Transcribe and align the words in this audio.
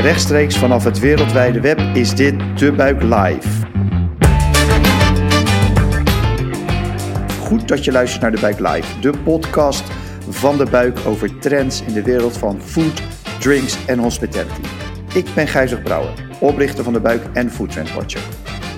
Rechtstreeks 0.00 0.58
vanaf 0.58 0.84
het 0.84 0.98
wereldwijde 0.98 1.60
web 1.60 1.80
is 1.80 2.14
dit 2.14 2.34
De 2.58 2.72
Buik 2.72 3.02
Live. 3.02 3.48
Goed 7.40 7.68
dat 7.68 7.84
je 7.84 7.92
luistert 7.92 8.22
naar 8.22 8.30
De 8.30 8.40
Buik 8.40 8.58
Live, 8.58 9.00
de 9.00 9.12
podcast 9.24 9.84
van 10.28 10.56
De 10.56 10.64
Buik 10.70 10.98
over 11.06 11.38
trends 11.38 11.82
in 11.86 11.92
de 11.92 12.02
wereld 12.02 12.38
van 12.38 12.60
food, 12.62 13.02
drinks 13.38 13.86
en 13.86 13.98
hospitality. 13.98 14.60
Ik 15.14 15.26
ben 15.34 15.48
Gijzer 15.48 15.80
Brouwer, 15.80 16.12
oprichter 16.40 16.84
van 16.84 16.92
De 16.92 17.00
Buik 17.00 17.22
en 17.32 17.50
Food 17.50 17.70
Trend 17.70 17.92
Watcher. 17.92 18.22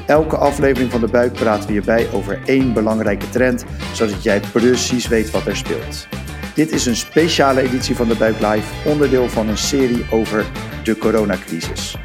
Elke 0.07 0.37
aflevering 0.37 0.91
van 0.91 1.00
De 1.00 1.09
Buik 1.09 1.32
praten 1.32 1.66
we 1.66 1.73
hierbij 1.73 2.07
over 2.12 2.39
één 2.45 2.73
belangrijke 2.73 3.30
trend, 3.30 3.64
zodat 3.93 4.23
jij 4.23 4.41
precies 4.53 5.09
weet 5.09 5.30
wat 5.30 5.46
er 5.46 5.57
speelt. 5.57 6.09
Dit 6.55 6.73
is 6.73 6.87
een 6.87 6.96
speciale 6.96 7.61
editie 7.61 7.96
van 7.96 8.09
De 8.09 8.16
Buik 8.16 8.41
Live, 8.41 8.89
onderdeel 8.89 9.29
van 9.29 9.48
een 9.48 9.59
serie 9.59 10.07
over 10.11 10.45
de 10.89 10.98
coronacrisis. 10.98 11.96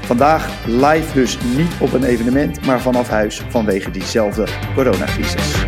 Vandaag 0.00 0.66
live 0.66 1.14
dus 1.14 1.38
niet 1.56 1.80
op 1.80 1.92
een 1.92 2.04
evenement, 2.04 2.66
maar 2.66 2.80
vanaf 2.80 3.08
huis 3.08 3.40
vanwege 3.40 3.90
diezelfde 3.90 4.46
coronacrisis. 4.74 5.64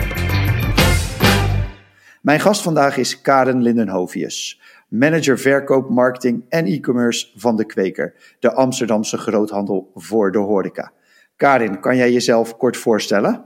Mijn 2.22 2.40
gast 2.40 2.62
vandaag 2.62 2.96
is 2.96 3.20
Karen 3.20 3.62
Lindenhovius, 3.62 4.60
manager 4.88 5.38
verkoop, 5.38 5.90
marketing 5.90 6.44
en 6.48 6.66
e-commerce 6.66 7.26
van 7.36 7.56
De 7.56 7.66
Kweker, 7.66 8.36
de 8.38 8.52
Amsterdamse 8.52 9.18
groothandel 9.18 9.90
voor 9.94 10.32
de 10.32 10.38
horeca. 10.38 10.92
Karin, 11.36 11.80
kan 11.80 11.96
jij 11.96 12.12
jezelf 12.12 12.56
kort 12.56 12.76
voorstellen? 12.76 13.44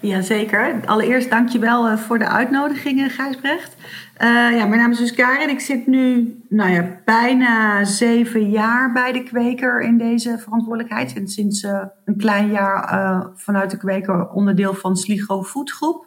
Jazeker. 0.00 0.80
Allereerst 0.84 1.30
dankjewel 1.30 1.90
uh, 1.90 1.96
voor 1.96 2.18
de 2.18 2.28
uitnodiging, 2.28 3.12
Gijsbrecht. 3.12 3.76
Uh, 4.22 4.28
ja, 4.28 4.66
mijn 4.66 4.80
naam 4.80 4.90
is 4.90 4.98
dus 4.98 5.14
Karin. 5.14 5.48
Ik 5.48 5.60
zit 5.60 5.86
nu 5.86 6.36
nou 6.48 6.70
ja, 6.70 7.00
bijna 7.04 7.84
zeven 7.84 8.50
jaar 8.50 8.92
bij 8.92 9.12
de 9.12 9.22
kweker 9.22 9.80
in 9.80 9.98
deze 9.98 10.38
verantwoordelijkheid. 10.38 11.16
En 11.16 11.28
sinds 11.28 11.62
een 12.04 12.16
klein 12.16 12.50
jaar 12.50 13.30
vanuit 13.34 13.70
de 13.70 13.76
kweker 13.76 14.28
onderdeel 14.28 14.74
van 14.74 14.96
Sligo 14.96 15.42
Foodgroep. 15.42 16.06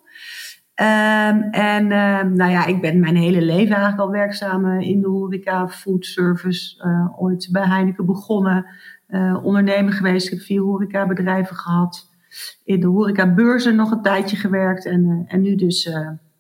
Um, 0.80 1.41
en 1.52 1.84
uh, 1.84 2.22
nou 2.22 2.52
ja, 2.52 2.66
ik 2.66 2.81
ben 2.81 3.00
mijn 3.00 3.16
hele 3.16 3.41
leven 3.41 3.75
eigenlijk 3.75 4.00
al 4.00 4.11
werkzaam 4.11 4.80
in 4.80 5.02
de 5.02 5.08
horeca, 5.08 5.67
food 5.67 6.06
service. 6.06 6.86
ooit 7.17 7.50
bij 7.52 7.66
Heineken 7.66 8.06
begonnen, 8.06 8.66
ondernemer 9.44 9.94
geweest. 9.94 10.25
Ik 10.25 10.34
heb 10.34 10.41
vier 10.41 10.61
horecabedrijven 10.61 11.56
gehad. 11.56 12.16
In 12.63 12.80
de 12.80 12.88
horecabeurzen 12.88 13.75
nog 13.75 13.91
een 13.91 14.02
tijdje 14.02 14.38
gewerkt. 14.38 14.85
En, 14.85 15.25
en 15.27 15.41
nu 15.41 15.55
dus 15.55 15.91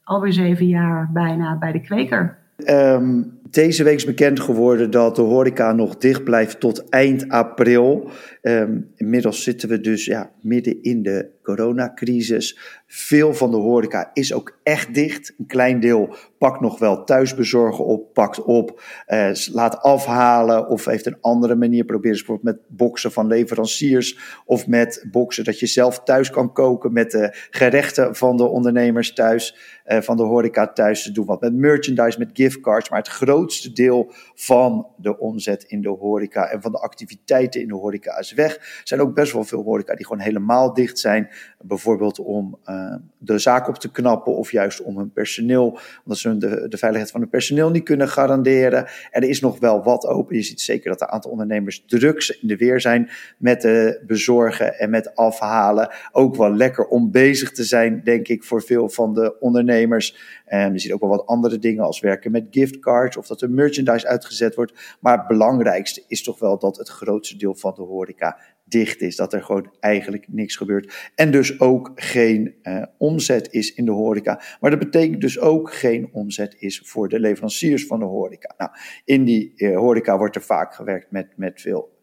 alweer 0.03 0.33
zeven 0.33 0.67
jaar 0.67 1.09
bijna 1.13 1.57
bij 1.57 1.71
de 1.71 1.81
kweker. 1.81 2.37
Um, 2.65 3.39
deze 3.49 3.83
week 3.83 3.95
is 3.95 4.05
bekend 4.05 4.39
geworden 4.39 4.91
dat 4.91 5.15
de 5.15 5.21
horeca 5.21 5.71
nog 5.71 5.97
dicht 5.97 6.23
blijft 6.23 6.59
tot 6.59 6.89
eind 6.89 7.29
april. 7.29 8.09
Um, 8.47 8.91
inmiddels 8.95 9.43
zitten 9.43 9.69
we 9.69 9.81
dus 9.81 10.05
ja, 10.05 10.31
midden 10.41 10.81
in 10.81 11.03
de 11.03 11.29
coronacrisis. 11.43 12.57
Veel 12.87 13.33
van 13.33 13.51
de 13.51 13.57
horeca 13.57 14.09
is 14.13 14.33
ook 14.33 14.59
echt 14.63 14.93
dicht. 14.93 15.33
Een 15.37 15.45
klein 15.45 15.79
deel 15.79 16.15
pakt 16.37 16.61
nog 16.61 16.79
wel 16.79 17.03
thuisbezorgen 17.03 17.85
op, 17.85 18.13
pakt 18.13 18.43
op, 18.43 18.81
uh, 19.07 19.29
laat 19.51 19.81
afhalen 19.81 20.67
of 20.67 20.85
heeft 20.85 21.05
een 21.05 21.17
andere 21.21 21.55
manier. 21.55 21.85
Probeer 21.85 22.11
eens 22.11 22.23
bijvoorbeeld 22.25 22.55
met 22.55 22.77
boxen 22.77 23.11
van 23.11 23.27
leveranciers 23.27 24.17
of 24.45 24.67
met 24.67 25.07
boxen 25.11 25.43
dat 25.43 25.59
je 25.59 25.65
zelf 25.65 26.03
thuis 26.03 26.29
kan 26.29 26.53
koken 26.53 26.93
met 26.93 27.11
de 27.11 27.47
gerechten 27.49 28.15
van 28.15 28.37
de 28.37 28.47
ondernemers 28.47 29.13
thuis, 29.13 29.55
uh, 29.87 30.01
van 30.01 30.17
de 30.17 30.23
horeca 30.23 30.67
thuis 30.67 31.03
te 31.03 31.11
doen. 31.11 31.25
Wat 31.25 31.41
met 31.41 31.53
merchandise, 31.53 32.19
met 32.19 32.29
giftcards. 32.33 32.89
Maar 32.89 32.99
het 32.99 33.07
grootste 33.07 33.73
deel 33.73 34.11
van 34.35 34.87
de 34.97 35.19
omzet 35.19 35.63
in 35.63 35.81
de 35.81 35.89
horeca 35.89 36.49
en 36.49 36.61
van 36.61 36.71
de 36.71 36.79
activiteiten 36.79 37.61
in 37.61 37.67
de 37.67 37.75
horeca 37.75 38.19
is 38.19 38.31
Er 38.43 38.81
zijn 38.83 39.01
ook 39.01 39.13
best 39.13 39.33
wel 39.33 39.43
veel 39.43 39.63
horeca 39.63 39.95
die 39.95 40.05
gewoon 40.05 40.21
helemaal 40.21 40.73
dicht 40.73 40.99
zijn. 40.99 41.29
Bijvoorbeeld 41.61 42.19
om 42.19 42.57
uh, 42.65 42.95
de 43.17 43.37
zaak 43.37 43.67
op 43.67 43.77
te 43.77 43.91
knappen 43.91 44.35
of 44.35 44.51
juist 44.51 44.81
om 44.81 44.97
hun 44.97 45.11
personeel, 45.11 45.79
omdat 46.03 46.17
ze 46.17 46.37
de, 46.37 46.65
de 46.67 46.77
veiligheid 46.77 47.11
van 47.11 47.21
hun 47.21 47.29
personeel 47.29 47.69
niet 47.69 47.83
kunnen 47.83 48.09
garanderen. 48.09 48.87
Er 49.11 49.23
is 49.23 49.39
nog 49.39 49.59
wel 49.59 49.83
wat 49.83 50.05
open. 50.05 50.35
Je 50.35 50.41
ziet 50.41 50.61
zeker 50.61 50.89
dat 50.89 51.01
een 51.01 51.07
aantal 51.07 51.31
ondernemers 51.31 51.83
druk 51.85 52.37
in 52.41 52.47
de 52.47 52.57
weer 52.57 52.81
zijn 52.81 53.09
met 53.37 53.61
de 53.61 54.03
bezorgen 54.07 54.79
en 54.79 54.89
met 54.89 55.15
afhalen. 55.15 55.89
Ook 56.11 56.35
wel 56.35 56.53
lekker 56.53 56.85
om 56.85 57.11
bezig 57.11 57.51
te 57.51 57.63
zijn, 57.63 58.01
denk 58.03 58.27
ik, 58.27 58.43
voor 58.43 58.61
veel 58.61 58.89
van 58.89 59.13
de 59.13 59.39
ondernemers. 59.39 60.17
Je 60.49 60.79
ziet 60.79 60.91
ook 60.91 60.99
wel 60.99 61.09
wat 61.09 61.25
andere 61.25 61.59
dingen 61.59 61.83
als 61.83 61.99
werken 61.99 62.31
met 62.31 62.47
giftcards 62.51 63.17
of 63.17 63.27
dat 63.27 63.41
er 63.41 63.49
merchandise 63.49 64.07
uitgezet 64.07 64.55
wordt. 64.55 64.73
Maar 64.99 65.17
het 65.17 65.27
belangrijkste 65.27 66.03
is 66.07 66.23
toch 66.23 66.39
wel 66.39 66.59
dat 66.59 66.77
het 66.77 66.89
grootste 66.89 67.37
deel 67.37 67.55
van 67.55 67.73
de 67.75 67.81
horeca 67.81 68.26
dicht 68.63 69.01
is. 69.01 69.15
Dat 69.15 69.33
er 69.33 69.43
gewoon 69.43 69.73
eigenlijk 69.79 70.25
niks 70.27 70.55
gebeurt. 70.55 71.11
En 71.15 71.31
dus 71.31 71.59
ook 71.59 71.91
geen 71.95 72.55
uh, 72.63 72.83
omzet 72.97 73.47
is 73.51 73.73
in 73.73 73.85
de 73.85 73.91
horeca. 73.91 74.41
Maar 74.59 74.69
dat 74.69 74.79
betekent 74.79 75.21
dus 75.21 75.39
ook 75.39 75.73
geen 75.73 76.09
omzet 76.11 76.55
is 76.59 76.81
voor 76.85 77.09
de 77.09 77.19
leveranciers 77.19 77.85
van 77.85 77.99
de 77.99 78.05
horeca. 78.05 78.53
Nou, 78.57 78.71
in 79.05 79.23
die 79.23 79.53
uh, 79.55 79.77
horeca 79.77 80.17
wordt 80.17 80.35
er 80.35 80.41
vaak 80.41 80.73
gewerkt 80.73 81.11
met, 81.11 81.27
met 81.35 81.61
veel 81.61 81.96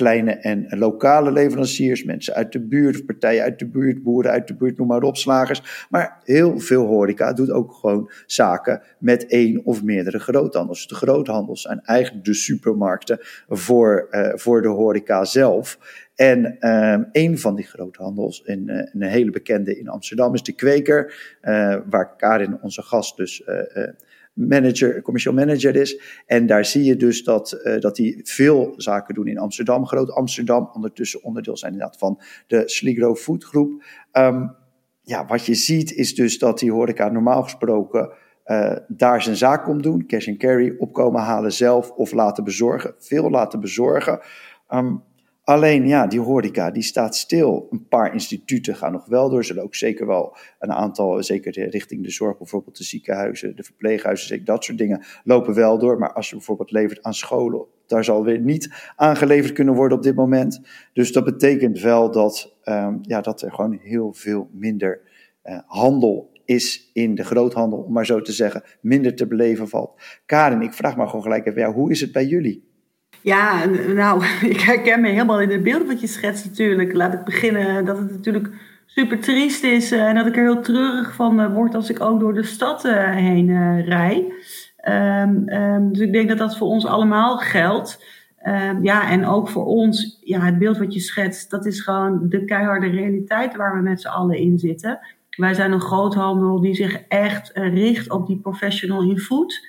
kleine 0.00 0.32
en 0.32 0.66
lokale 0.78 1.32
leveranciers, 1.32 2.04
mensen 2.04 2.34
uit 2.34 2.52
de 2.52 2.60
buurt, 2.60 3.06
partijen 3.06 3.42
uit 3.42 3.58
de 3.58 3.66
buurt, 3.66 4.02
boeren 4.02 4.30
uit 4.30 4.48
de 4.48 4.54
buurt, 4.54 4.78
noem 4.78 4.86
maar 4.86 5.02
op, 5.02 5.16
slagers. 5.16 5.86
Maar 5.90 6.20
heel 6.24 6.58
veel 6.58 6.86
horeca 6.86 7.32
doet 7.32 7.50
ook 7.50 7.72
gewoon 7.72 8.10
zaken 8.26 8.82
met 8.98 9.26
één 9.26 9.64
of 9.64 9.82
meerdere 9.82 10.18
groothandels. 10.18 10.86
De 10.86 10.94
groothandels 10.94 11.62
zijn 11.62 11.80
eigenlijk 11.84 12.24
de 12.24 12.34
supermarkten 12.34 13.18
voor, 13.48 14.08
uh, 14.10 14.32
voor 14.34 14.62
de 14.62 14.68
horeca 14.68 15.24
zelf. 15.24 15.78
En 16.14 16.56
een 17.12 17.38
van 17.38 17.54
die 17.54 17.66
groothandels, 17.66 18.42
een, 18.44 18.88
een 18.92 19.02
hele 19.02 19.30
bekende 19.30 19.78
in 19.78 19.88
Amsterdam, 19.88 20.34
is 20.34 20.42
de 20.42 20.52
Kweker, 20.52 21.14
waar 21.90 22.16
Karin, 22.16 22.58
onze 22.60 22.82
gast, 22.82 23.16
dus 23.16 23.42
manager, 24.32 25.02
commercieel 25.02 25.34
manager 25.34 25.76
is. 25.76 26.00
En 26.26 26.46
daar 26.46 26.64
zie 26.64 26.84
je 26.84 26.96
dus 26.96 27.24
dat, 27.24 27.60
uh, 27.64 27.78
dat 27.80 27.96
die 27.96 28.20
veel 28.22 28.72
zaken 28.76 29.14
doen 29.14 29.26
in 29.26 29.38
Amsterdam. 29.38 29.86
Groot 29.86 30.10
Amsterdam, 30.10 30.70
ondertussen 30.72 31.22
onderdeel 31.22 31.56
zijn 31.56 31.72
inderdaad 31.72 31.98
van 31.98 32.20
de 32.46 32.68
Sligro 32.68 33.14
Food 33.14 33.44
Groep. 33.44 33.84
Um, 34.12 34.56
ja, 35.02 35.26
wat 35.26 35.46
je 35.46 35.54
ziet 35.54 35.92
is 35.92 36.14
dus 36.14 36.38
dat 36.38 36.58
die 36.58 36.72
horeca 36.72 37.08
normaal 37.08 37.42
gesproken 37.42 38.12
uh, 38.44 38.76
daar 38.88 39.22
zijn 39.22 39.36
zaak 39.36 39.64
komt 39.64 39.82
doen. 39.82 40.06
Cash 40.06 40.28
and 40.28 40.36
carry, 40.36 40.74
opkomen 40.78 41.20
halen 41.20 41.52
zelf 41.52 41.90
of 41.90 42.12
laten 42.12 42.44
bezorgen. 42.44 42.94
Veel 42.98 43.30
laten 43.30 43.60
bezorgen. 43.60 44.20
Um, 44.68 45.02
Alleen 45.50 45.86
ja, 45.86 46.06
die 46.06 46.20
horeca 46.20 46.70
die 46.70 46.82
staat 46.82 47.16
stil. 47.16 47.66
Een 47.70 47.88
paar 47.88 48.12
instituten 48.12 48.76
gaan 48.76 48.92
nog 48.92 49.06
wel 49.06 49.30
door. 49.30 49.44
Zullen 49.44 49.62
ook 49.62 49.74
zeker 49.74 50.06
wel 50.06 50.36
een 50.58 50.72
aantal, 50.72 51.22
zeker 51.22 51.68
richting 51.70 52.04
de 52.04 52.10
zorg, 52.10 52.38
bijvoorbeeld 52.38 52.76
de 52.76 52.84
ziekenhuizen, 52.84 53.56
de 53.56 53.62
verpleeghuizen, 53.62 54.44
dat 54.44 54.64
soort 54.64 54.78
dingen, 54.78 55.02
lopen 55.24 55.54
wel 55.54 55.78
door. 55.78 55.98
Maar 55.98 56.12
als 56.12 56.28
je 56.28 56.36
bijvoorbeeld 56.36 56.70
levert 56.70 57.02
aan 57.02 57.14
scholen, 57.14 57.64
daar 57.86 58.04
zal 58.04 58.24
weer 58.24 58.40
niet 58.40 58.92
aangeleverd 58.96 59.52
kunnen 59.52 59.74
worden 59.74 59.98
op 59.98 60.04
dit 60.04 60.14
moment. 60.14 60.60
Dus 60.92 61.12
dat 61.12 61.24
betekent 61.24 61.80
wel 61.80 62.10
dat, 62.10 62.56
um, 62.64 62.98
ja, 63.02 63.20
dat 63.20 63.42
er 63.42 63.52
gewoon 63.52 63.78
heel 63.82 64.12
veel 64.12 64.48
minder 64.52 65.00
uh, 65.44 65.58
handel 65.66 66.30
is 66.44 66.90
in 66.92 67.14
de 67.14 67.24
groothandel, 67.24 67.78
om 67.78 67.92
maar 67.92 68.06
zo 68.06 68.20
te 68.20 68.32
zeggen, 68.32 68.62
minder 68.80 69.14
te 69.14 69.26
beleven 69.26 69.68
valt. 69.68 70.02
Karin, 70.26 70.62
ik 70.62 70.72
vraag 70.72 70.96
maar 70.96 71.06
gewoon 71.06 71.22
gelijk 71.22 71.46
even, 71.46 71.60
ja, 71.60 71.72
hoe 71.72 71.90
is 71.90 72.00
het 72.00 72.12
bij 72.12 72.26
jullie? 72.26 72.69
Ja, 73.22 73.64
nou, 73.94 74.24
ik 74.54 74.60
herken 74.60 75.00
me 75.00 75.08
helemaal 75.08 75.40
in 75.40 75.50
het 75.50 75.62
beeld 75.62 75.86
wat 75.86 76.00
je 76.00 76.06
schetst 76.06 76.44
natuurlijk. 76.44 76.92
Laat 76.92 77.12
ik 77.12 77.24
beginnen 77.24 77.84
dat 77.84 77.98
het 77.98 78.10
natuurlijk 78.10 78.50
super 78.86 79.18
triest 79.18 79.64
is 79.64 79.92
en 79.92 80.14
dat 80.14 80.26
ik 80.26 80.36
er 80.36 80.42
heel 80.42 80.60
treurig 80.60 81.14
van 81.14 81.52
word 81.52 81.74
als 81.74 81.90
ik 81.90 82.00
ook 82.00 82.20
door 82.20 82.34
de 82.34 82.42
stad 82.42 82.82
heen 82.82 83.48
uh, 83.48 83.86
rij. 83.86 84.32
Um, 84.88 85.48
um, 85.48 85.92
dus 85.92 86.00
ik 86.00 86.12
denk 86.12 86.28
dat 86.28 86.38
dat 86.38 86.56
voor 86.56 86.68
ons 86.68 86.86
allemaal 86.86 87.38
geldt. 87.38 88.04
Um, 88.46 88.84
ja, 88.84 89.10
en 89.10 89.26
ook 89.26 89.48
voor 89.48 89.64
ons, 89.64 90.18
ja, 90.20 90.40
het 90.40 90.58
beeld 90.58 90.78
wat 90.78 90.94
je 90.94 91.00
schetst, 91.00 91.50
dat 91.50 91.66
is 91.66 91.80
gewoon 91.80 92.28
de 92.28 92.44
keiharde 92.44 92.88
realiteit 92.88 93.56
waar 93.56 93.76
we 93.76 93.82
met 93.82 94.00
z'n 94.00 94.08
allen 94.08 94.36
in 94.36 94.58
zitten. 94.58 94.98
Wij 95.36 95.54
zijn 95.54 95.72
een 95.72 95.80
groothandel 95.80 96.60
die 96.60 96.74
zich 96.74 97.02
echt 97.08 97.50
richt 97.54 98.10
op 98.10 98.26
die 98.26 98.40
professional 98.40 99.02
in 99.02 99.18
food. 99.18 99.66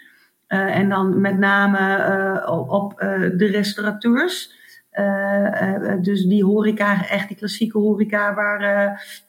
Uh, 0.52 0.78
en 0.78 0.90
dan 0.90 1.22
met 1.22 1.38
name 1.38 1.80
uh, 1.80 2.70
op 2.70 2.94
uh, 2.94 3.30
de 3.38 3.46
restaurateurs. 3.46 4.60
dus 6.02 6.26
die 6.26 6.44
horeca, 6.44 7.08
echt 7.08 7.28
die 7.28 7.38
klassieke 7.38 7.78
horeca 7.78 8.34
waar 8.34 8.60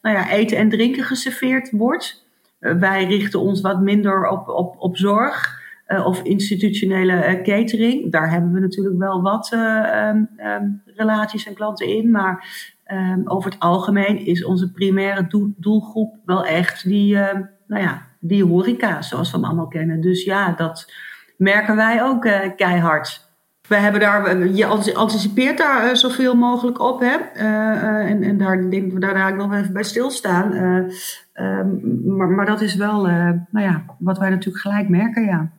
nou 0.02 0.16
ja, 0.16 0.30
eten 0.30 0.56
en 0.56 0.68
drinken 0.68 1.04
geserveerd 1.04 1.70
wordt. 1.70 2.26
wij 2.58 3.04
richten 3.04 3.40
ons 3.40 3.60
wat 3.60 3.80
minder 3.80 4.28
op, 4.28 4.48
op, 4.48 4.74
op 4.78 4.96
zorg 4.96 5.60
of 6.04 6.22
institutionele 6.22 7.40
catering. 7.42 8.12
Daar 8.12 8.30
hebben 8.30 8.52
we 8.52 8.60
natuurlijk 8.60 8.98
wel 8.98 9.22
wat 9.22 9.52
um, 9.52 10.28
um, 10.46 10.82
relaties 10.86 11.46
en 11.46 11.54
klanten 11.54 11.86
in. 11.86 12.10
Maar 12.10 12.46
um, 12.92 13.22
over 13.28 13.50
het 13.50 13.60
algemeen 13.60 14.26
is 14.26 14.44
onze 14.44 14.70
primaire 14.70 15.26
doel, 15.26 15.52
doelgroep 15.56 16.14
wel 16.24 16.46
echt 16.46 16.84
die, 16.84 17.14
nou 17.66 17.82
ja, 17.82 18.06
die 18.20 18.44
horeca 18.44 19.02
zoals 19.02 19.30
we 19.30 19.36
hem 19.36 19.46
allemaal 19.46 19.68
kennen. 19.68 20.00
Dus 20.00 20.24
ja, 20.24 20.52
dat 20.52 20.92
merken 21.42 21.76
wij 21.76 22.02
ook 22.02 22.24
uh, 22.24 22.40
keihard. 22.56 23.30
we 23.68 23.76
hebben 23.76 24.00
daar, 24.00 24.46
je 24.46 24.66
anticipeert 24.94 25.58
daar 25.58 25.96
zoveel 25.96 26.36
mogelijk 26.36 26.80
op. 26.80 27.00
Hè? 27.00 27.16
en, 28.00 28.22
en 28.22 28.38
daar 28.38 28.70
denk 28.70 29.00
daar 29.00 29.14
eigenlijk 29.14 29.50
nog 29.50 29.60
even 29.60 29.72
bij 29.72 29.82
stilstaan. 29.82 30.52
Ehm, 31.32 32.16
maar, 32.16 32.28
maar 32.28 32.46
dat 32.46 32.60
is 32.60 32.74
wel 32.74 33.06
nou 33.06 33.66
ja, 33.66 33.84
wat 33.98 34.18
wij 34.18 34.30
natuurlijk 34.30 34.64
gelijk 34.64 34.88
merken, 34.88 35.24
ja. 35.24 35.50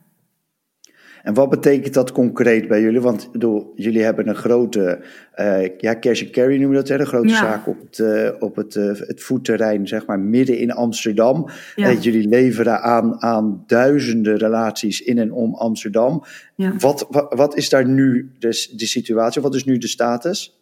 En 1.24 1.34
wat 1.34 1.50
betekent 1.50 1.94
dat 1.94 2.12
concreet 2.12 2.68
bij 2.68 2.80
jullie? 2.80 3.00
Want 3.00 3.32
bedoel, 3.32 3.72
jullie 3.76 4.02
hebben 4.02 4.28
een 4.28 4.34
grote, 4.34 5.00
uh, 5.40 5.68
ja, 5.78 5.98
cash 5.98 6.22
and 6.22 6.30
carry 6.30 6.56
noemen 6.56 6.70
we 6.70 6.76
dat, 6.76 6.88
hè? 6.88 6.98
een 6.98 7.06
grote 7.06 7.28
zaak 7.28 7.66
op 7.66 7.80
het, 7.80 7.98
uh, 7.98 8.28
op 8.38 8.56
het, 8.56 8.74
uh, 8.74 8.84
het 8.98 9.22
voetterrein, 9.22 9.88
zeg 9.88 10.06
maar, 10.06 10.18
midden 10.18 10.58
in 10.58 10.72
Amsterdam. 10.72 11.48
Ja. 11.74 11.92
jullie 11.92 12.28
leveren 12.28 12.82
aan, 12.82 13.22
aan 13.22 13.64
duizenden 13.66 14.36
relaties 14.36 15.00
in 15.00 15.18
en 15.18 15.32
om 15.32 15.54
Amsterdam. 15.54 16.24
Ja. 16.54 16.72
Wat, 16.78 17.06
wat, 17.10 17.34
wat, 17.34 17.56
is 17.56 17.68
daar 17.68 17.86
nu 17.86 18.30
de, 18.38 18.68
de 18.76 18.86
situatie? 18.86 19.42
Wat 19.42 19.54
is 19.54 19.64
nu 19.64 19.78
de 19.78 19.88
status? 19.88 20.58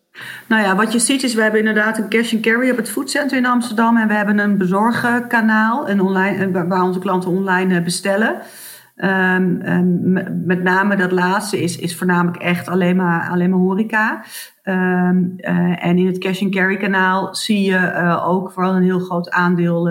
Nou 0.49 0.63
ja, 0.63 0.77
wat 0.77 0.93
je 0.93 0.99
ziet 0.99 1.23
is, 1.23 1.35
we 1.35 1.43
hebben 1.43 1.61
inderdaad 1.61 1.99
een 1.99 2.09
cash 2.09 2.33
and 2.33 2.43
carry 2.43 2.71
op 2.71 2.77
het 2.77 2.91
foodcenter 2.91 3.37
in 3.37 3.47
Amsterdam. 3.47 3.97
En 3.97 4.09
we 4.09 4.15
hebben 4.15 4.39
een 4.39 4.59
bezorgkanaal 4.59 5.89
een 5.89 6.01
online, 6.01 6.67
waar 6.69 6.83
onze 6.83 6.99
klanten 6.99 7.31
online 7.31 7.83
bestellen. 7.83 8.37
Um, 9.05 10.13
met 10.47 10.63
name 10.63 10.97
dat 10.97 11.13
laatste 11.13 11.63
is, 11.63 11.77
is 11.77 11.97
voornamelijk 11.97 12.43
echt 12.43 12.69
alleen 12.69 12.97
maar, 12.97 13.29
alleen 13.29 13.51
maar 13.51 13.59
horeca. 13.59 14.25
Um, 14.65 15.35
uh, 15.37 15.85
en 15.85 15.99
in 15.99 16.07
het 16.07 16.19
cash 16.19 16.43
and 16.43 16.55
carry 16.55 16.77
kanaal 16.77 17.35
zie 17.35 17.63
je 17.63 17.79
uh, 17.79 18.29
ook 18.29 18.53
vooral 18.53 18.77
een 18.77 18.83
heel 18.83 18.99
groot 18.99 19.31
aandeel 19.31 19.85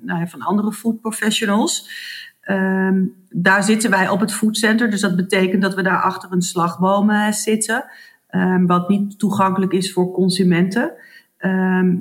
nou 0.00 0.28
van 0.28 0.42
andere 0.42 0.72
food 0.72 1.00
professionals. 1.00 1.90
daar 3.30 3.62
zitten 3.62 3.90
wij 3.90 4.08
op 4.08 4.20
het 4.20 4.32
foodcenter, 4.32 4.90
dus 4.90 5.00
dat 5.00 5.16
betekent 5.16 5.62
dat 5.62 5.74
we 5.74 5.82
daar 5.82 6.02
achter 6.02 6.32
een 6.32 6.42
slagboom 6.42 7.32
zitten, 7.32 7.84
wat 8.66 8.88
niet 8.88 9.18
toegankelijk 9.18 9.72
is 9.72 9.92
voor 9.92 10.12
consumenten. 10.12 10.92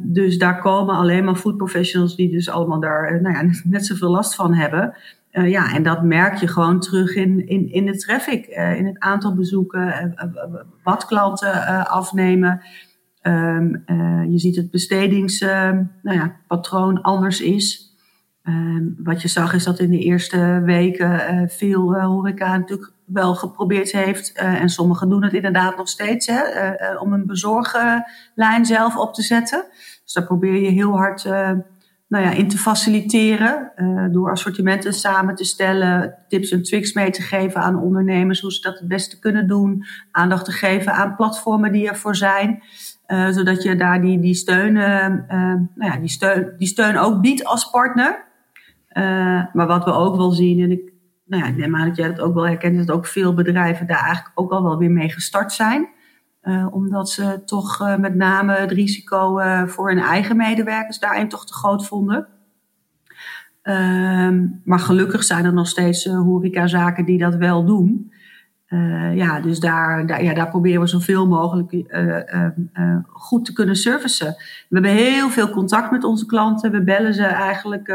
dus 0.03 0.37
daar 0.37 0.59
komen 0.59 0.95
alleen 0.95 1.23
maar 1.23 1.35
food 1.35 1.57
professionals 1.57 2.15
die 2.15 2.31
dus 2.31 2.49
allemaal 2.49 2.79
daar 2.79 3.21
nou 3.21 3.35
ja, 3.35 3.51
net 3.63 3.85
zoveel 3.85 4.11
last 4.11 4.35
van 4.35 4.53
hebben. 4.53 4.95
Uh, 5.31 5.49
ja, 5.49 5.73
en 5.73 5.83
dat 5.83 6.03
merk 6.03 6.35
je 6.35 6.47
gewoon 6.47 6.79
terug 6.79 7.15
in, 7.15 7.47
in, 7.47 7.71
in 7.71 7.85
de 7.85 7.97
traffic, 7.97 8.47
uh, 8.47 8.77
in 8.77 8.85
het 8.85 8.99
aantal 8.99 9.35
bezoeken, 9.35 10.15
wat 10.83 11.05
klanten 11.05 11.87
afnemen. 11.87 12.61
Um, 13.21 13.83
je 14.29 14.39
ziet 14.39 14.55
het 14.55 14.71
bestedingspatroon 14.71 15.89
nou 16.01 16.17
ja, 16.17 17.01
anders 17.01 17.41
is. 17.41 17.95
Um, 18.43 18.95
wat 19.03 19.21
je 19.21 19.27
zag 19.27 19.53
is 19.53 19.63
dat 19.63 19.79
in 19.79 19.89
de 19.89 19.99
eerste 19.99 20.61
weken 20.65 21.49
veel 21.49 22.01
horeca 22.01 22.57
natuurlijk 22.57 22.93
wel 23.05 23.35
geprobeerd 23.35 23.91
heeft. 23.91 24.31
en 24.33 24.69
sommigen 24.69 25.09
doen 25.09 25.23
het 25.23 25.33
inderdaad 25.33 25.77
nog 25.77 25.87
steeds, 25.87 26.27
hè, 26.27 26.41
om 26.97 27.13
een 27.13 27.25
bezorglijn 27.25 28.65
zelf 28.65 28.97
op 28.97 29.13
te 29.13 29.21
zetten. 29.21 29.65
Dus 30.03 30.13
daar 30.13 30.25
probeer 30.25 30.61
je 30.61 30.69
heel 30.69 30.97
hard 30.97 31.29
nou 32.11 32.23
ja, 32.23 32.31
in 32.31 32.47
te 32.47 32.57
faciliteren. 32.57 33.71
Uh, 33.75 34.05
door 34.11 34.31
assortimenten 34.31 34.93
samen 34.93 35.35
te 35.35 35.43
stellen, 35.43 36.15
tips 36.27 36.51
en 36.51 36.63
tricks 36.63 36.93
mee 36.93 37.11
te 37.11 37.21
geven 37.21 37.61
aan 37.61 37.81
ondernemers 37.81 38.41
hoe 38.41 38.53
ze 38.53 38.61
dat 38.61 38.79
het 38.79 38.87
beste 38.87 39.19
kunnen 39.19 39.47
doen. 39.47 39.85
Aandacht 40.11 40.45
te 40.45 40.51
geven 40.51 40.93
aan 40.93 41.15
platformen 41.15 41.71
die 41.71 41.89
ervoor 41.89 42.15
zijn. 42.15 42.63
Uh, 43.07 43.29
zodat 43.29 43.63
je 43.63 43.75
daar 43.75 44.01
die, 44.01 44.19
die, 44.19 44.33
steun, 44.33 44.75
uh, 44.75 45.07
nou 45.75 45.91
ja, 45.91 45.97
die, 45.97 46.09
steun, 46.09 46.53
die 46.57 46.67
steun 46.67 46.97
ook 46.97 47.21
biedt 47.21 47.45
als 47.45 47.69
partner. 47.69 48.25
maar 49.53 49.67
wat 49.67 49.85
we 49.85 49.91
ook 49.91 50.15
wel 50.15 50.31
zien, 50.31 50.59
en 50.59 50.71
ik, 50.71 50.91
nou 51.25 51.43
ja, 51.43 51.49
ik 51.49 51.57
neem 51.57 51.75
aan 51.75 51.87
dat 51.87 51.97
jij 51.97 52.07
dat 52.07 52.19
ook 52.19 52.33
wel 52.33 52.47
herkent, 52.47 52.87
dat 52.87 52.95
ook 52.95 53.07
veel 53.07 53.33
bedrijven 53.33 53.87
daar 53.87 54.03
eigenlijk 54.03 54.39
ook 54.39 54.51
al 54.51 54.63
wel 54.63 54.77
weer 54.77 54.91
mee 54.91 55.09
gestart 55.09 55.51
zijn. 55.51 55.89
Uh, 56.43 56.67
omdat 56.71 57.09
ze 57.09 57.41
toch 57.45 57.81
uh, 57.81 57.97
met 57.97 58.15
name 58.15 58.53
het 58.53 58.71
risico 58.71 59.39
uh, 59.39 59.67
voor 59.67 59.89
hun 59.89 59.99
eigen 59.99 60.37
medewerkers 60.37 60.99
daarin 60.99 61.29
toch 61.29 61.45
te 61.45 61.53
groot 61.53 61.87
vonden. 61.87 62.27
Ehm, 63.61 64.47
maar 64.63 64.79
gelukkig 64.79 65.23
zijn 65.23 65.45
er 65.45 65.53
nog 65.53 65.67
steeds 65.67 66.05
horecazaken 66.05 67.05
die 67.05 67.17
dat 67.17 67.35
wel 67.35 67.65
doen. 67.65 68.11
Uh, 68.73 69.15
ja, 69.15 69.39
dus 69.39 69.59
daar, 69.59 70.05
daar, 70.05 70.23
ja, 70.23 70.33
daar 70.33 70.49
proberen 70.49 70.81
we 70.81 70.87
zoveel 70.87 71.27
mogelijk 71.27 71.71
uh, 71.71 72.17
uh, 72.73 72.97
goed 73.07 73.45
te 73.45 73.53
kunnen 73.53 73.75
servicen. 73.75 74.35
We 74.69 74.79
hebben 74.79 74.91
heel 74.91 75.29
veel 75.29 75.49
contact 75.49 75.91
met 75.91 76.03
onze 76.03 76.25
klanten. 76.25 76.71
We 76.71 76.83
bellen 76.83 77.13
ze 77.13 77.23
eigenlijk 77.23 77.87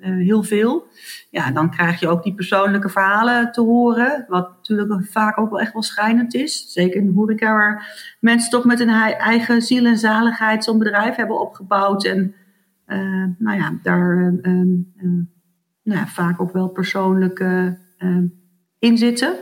heel 0.00 0.42
veel. 0.42 0.86
Ja, 1.30 1.50
dan 1.50 1.70
krijg 1.70 2.00
je 2.00 2.08
ook 2.08 2.22
die 2.22 2.34
persoonlijke 2.34 2.88
verhalen 2.88 3.52
te 3.52 3.60
horen. 3.60 4.24
Wat 4.28 4.48
natuurlijk 4.48 5.04
vaak 5.04 5.38
ook 5.38 5.50
wel 5.50 5.60
echt 5.60 5.72
wel 5.72 5.82
schrijnend 5.82 6.34
is. 6.34 6.72
Zeker 6.72 7.00
in 7.00 7.06
de 7.06 7.12
horeca 7.12 7.52
waar 7.52 8.16
mensen 8.20 8.50
toch 8.50 8.64
met 8.64 8.78
hun 8.78 8.90
eigen 9.18 9.62
ziel 9.62 9.84
en 9.86 9.98
zaligheid 9.98 10.64
zo'n 10.64 10.78
bedrijf 10.78 11.14
hebben 11.14 11.40
opgebouwd. 11.40 12.04
En 12.04 12.34
nou 13.38 13.56
ja, 13.56 13.72
daar 13.82 14.32
nou 15.82 15.98
ja, 15.98 16.06
vaak 16.06 16.40
ook 16.40 16.52
wel 16.52 16.68
persoonlijke 16.68 17.78
in 18.78 18.98
zitten. 18.98 19.34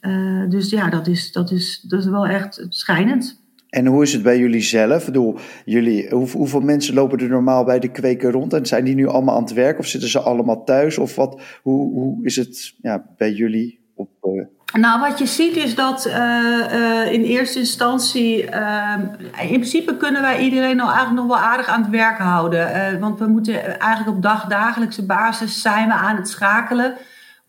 Uh, 0.00 0.50
dus 0.50 0.70
ja, 0.70 0.90
dat 0.90 1.06
is, 1.06 1.32
dat, 1.32 1.50
is, 1.50 1.80
dat 1.88 2.00
is 2.00 2.06
wel 2.06 2.26
echt 2.26 2.66
schijnend. 2.68 3.38
En 3.70 3.86
hoe 3.86 4.02
is 4.02 4.12
het 4.12 4.22
bij 4.22 4.38
jullie 4.38 4.62
zelf? 4.62 5.04
Bedoel, 5.04 5.38
jullie, 5.64 6.08
hoe, 6.10 6.30
hoeveel 6.30 6.60
mensen 6.60 6.94
lopen 6.94 7.18
er 7.18 7.28
normaal 7.28 7.64
bij 7.64 7.78
de 7.78 7.90
kweker 7.90 8.32
rond? 8.32 8.52
En 8.52 8.66
zijn 8.66 8.84
die 8.84 8.94
nu 8.94 9.06
allemaal 9.06 9.36
aan 9.36 9.42
het 9.42 9.52
werk 9.52 9.78
of 9.78 9.86
zitten 9.86 10.08
ze 10.08 10.20
allemaal 10.20 10.64
thuis? 10.64 10.98
Of 10.98 11.16
wat, 11.16 11.40
hoe, 11.62 11.92
hoe 11.92 12.24
is 12.24 12.36
het 12.36 12.74
ja, 12.82 13.04
bij 13.16 13.32
jullie? 13.32 13.80
Op, 13.94 14.08
uh... 14.22 14.44
Nou, 14.80 15.00
wat 15.00 15.18
je 15.18 15.26
ziet 15.26 15.56
is 15.56 15.74
dat 15.74 16.06
uh, 16.06 17.12
in 17.12 17.22
eerste 17.22 17.58
instantie, 17.58 18.42
in 19.40 19.50
principe 19.50 19.96
kunnen 19.96 20.22
wij 20.22 20.40
iedereen 20.40 20.76
nou 20.76 20.88
eigenlijk 20.88 21.26
nog 21.26 21.38
wel 21.38 21.46
aardig 21.46 21.66
aan 21.66 21.82
het 21.82 21.90
werk 21.90 22.18
houden. 22.18 23.00
want 23.00 23.18
we 23.18 23.26
moeten 23.26 23.80
eigenlijk 23.80 24.16
op 24.16 24.22
dagdagelijkse 24.22 25.06
basis 25.06 25.62
zijn 25.62 25.88
we 25.88 25.94
aan 25.94 26.16
het 26.16 26.28
schakelen 26.28 26.96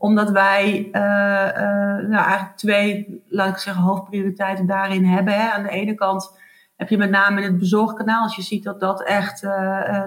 omdat 0.01 0.30
wij 0.30 0.89
uh, 0.92 1.01
uh, 1.01 2.09
nou, 2.09 2.24
eigenlijk 2.24 2.57
twee, 2.57 3.21
laat 3.30 3.50
ik 3.50 3.57
zeggen, 3.57 3.83
hoofdprioriteiten 3.83 4.65
daarin 4.65 5.06
hebben. 5.06 5.33
Hè. 5.33 5.50
Aan 5.50 5.63
de 5.63 5.69
ene 5.69 5.94
kant 5.94 6.39
heb 6.75 6.89
je 6.89 6.98
met 6.98 7.09
name 7.09 7.42
in 7.42 7.48
het 7.48 7.57
bezorgkanaal, 7.57 8.24
als 8.24 8.36
je 8.36 8.42
ziet 8.42 8.63
dat 8.63 8.80
dat 8.80 9.03
echt 9.03 9.44
uh, 9.44 9.51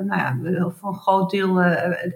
nou 0.04 0.06
ja, 0.06 0.36
voor 0.78 0.88
een 0.88 0.98
groot 0.98 1.30
deel 1.30 1.60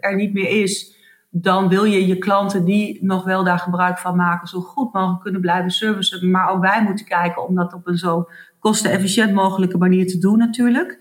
er 0.01 0.15
niet 0.15 0.33
meer 0.33 0.63
is, 0.63 0.97
dan 1.31 1.69
wil 1.69 1.85
je 1.85 2.07
je 2.07 2.19
klanten 2.19 2.65
die 2.65 2.99
nog 3.05 3.25
wel 3.25 3.45
daar 3.45 3.59
gebruik 3.59 3.99
van 3.99 4.17
maken, 4.17 4.49
zo 4.49 4.61
goed 4.61 4.93
mogelijk 4.93 5.23
kunnen 5.23 5.41
blijven 5.41 5.71
servicen. 5.71 6.31
Maar 6.31 6.51
ook 6.51 6.61
wij 6.61 6.83
moeten 6.83 7.07
kijken 7.07 7.47
om 7.47 7.55
dat 7.55 7.73
op 7.73 7.87
een 7.87 7.99
zo 7.99 8.29
kostenefficiënt 8.59 9.33
mogelijke 9.33 9.79
manier 9.79 10.07
te 10.07 10.19
doen 10.19 10.39
natuurlijk. 10.39 10.99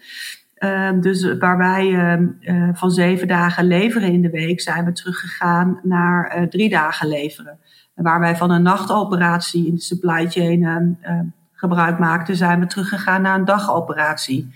Uh, 0.60 0.90
dus 1.02 1.38
waar 1.38 1.58
wij 1.58 1.88
uh, 2.40 2.70
van 2.74 2.92
zeven 2.92 3.28
dagen 3.28 3.66
leveren 3.66 4.12
in 4.12 4.22
de 4.22 4.30
week, 4.30 4.62
zijn 4.62 4.86
we 4.86 4.92
teruggegaan 4.92 5.80
naar 5.84 6.38
uh, 6.38 6.48
drie 6.48 6.70
dagen 6.70 7.08
leveren. 7.08 7.60
En 7.96 8.04
waar 8.04 8.20
wij 8.20 8.36
van 8.36 8.52
een 8.52 8.62
nachtoperatie 8.62 9.68
in 9.68 9.76
de 9.76 9.82
supply 9.82 10.30
chain 10.30 10.64
ehm, 11.02 11.24
gebruik 11.52 12.00
maakten, 12.00 12.36
zijn 12.36 12.60
we 12.60 12.66
teruggegaan 12.66 13.22
naar 13.22 13.36
een 13.36 13.46
dagoperatie. 13.46 14.56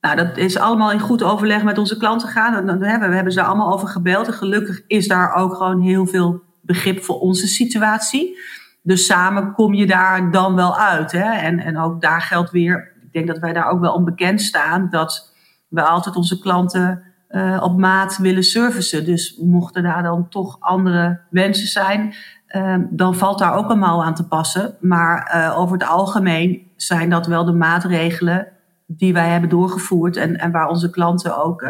Nou, 0.00 0.16
dat 0.16 0.36
is 0.36 0.58
allemaal 0.58 0.92
in 0.92 1.00
goed 1.00 1.22
overleg 1.22 1.62
met 1.62 1.78
onze 1.78 1.96
klanten 1.96 2.28
gegaan. 2.28 2.78
We 2.78 2.86
hebben 2.86 3.32
ze 3.32 3.42
allemaal 3.42 3.72
over 3.72 3.88
gebeld. 3.88 4.26
En 4.26 4.32
gelukkig 4.32 4.82
is 4.86 5.08
daar 5.08 5.34
ook 5.34 5.54
gewoon 5.54 5.80
heel 5.80 6.06
veel 6.06 6.42
begrip 6.60 7.04
voor 7.04 7.20
onze 7.20 7.46
situatie. 7.46 8.38
Dus 8.82 9.06
samen 9.06 9.52
kom 9.52 9.74
je 9.74 9.86
daar 9.86 10.30
dan 10.30 10.54
wel 10.54 10.78
uit. 10.78 11.12
Hè? 11.12 11.32
En, 11.32 11.58
en 11.58 11.78
ook 11.78 12.00
daar 12.00 12.20
geldt 12.20 12.50
weer 12.50 12.92
ik 13.10 13.16
denk 13.16 13.26
dat 13.26 13.38
wij 13.38 13.52
daar 13.52 13.70
ook 13.70 13.80
wel 13.80 13.94
onbekend 13.94 14.40
staan 14.40 14.88
dat 14.90 15.34
we 15.68 15.82
altijd 15.82 16.16
onze 16.16 16.38
klanten 16.38 17.02
uh, 17.30 17.60
op 17.62 17.78
maat 17.78 18.18
willen 18.18 18.42
servicen. 18.42 19.04
Dus 19.04 19.36
mochten 19.36 19.82
daar 19.82 20.02
dan 20.02 20.28
toch 20.28 20.56
andere 20.60 21.20
wensen 21.30 21.66
zijn, 21.66 22.14
uh, 22.48 22.76
dan 22.90 23.14
valt 23.14 23.38
daar 23.38 23.54
ook 23.54 23.70
een 23.70 23.78
mouw 23.78 24.02
aan 24.02 24.14
te 24.14 24.28
passen. 24.28 24.76
Maar 24.80 25.32
uh, 25.34 25.58
over 25.58 25.78
het 25.78 25.88
algemeen 25.88 26.70
zijn 26.76 27.10
dat 27.10 27.26
wel 27.26 27.44
de 27.44 27.52
maatregelen 27.52 28.46
die 28.86 29.12
wij 29.12 29.28
hebben 29.28 29.50
doorgevoerd 29.50 30.16
en, 30.16 30.38
en 30.38 30.50
waar 30.50 30.68
onze 30.68 30.90
klanten 30.90 31.42
ook 31.44 31.68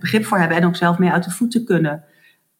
begrip 0.00 0.24
voor 0.24 0.38
hebben 0.38 0.56
en 0.56 0.66
ook 0.66 0.76
zelf 0.76 0.98
mee 0.98 1.10
uit 1.10 1.24
de 1.24 1.30
voeten 1.30 1.64
kunnen. 1.64 2.04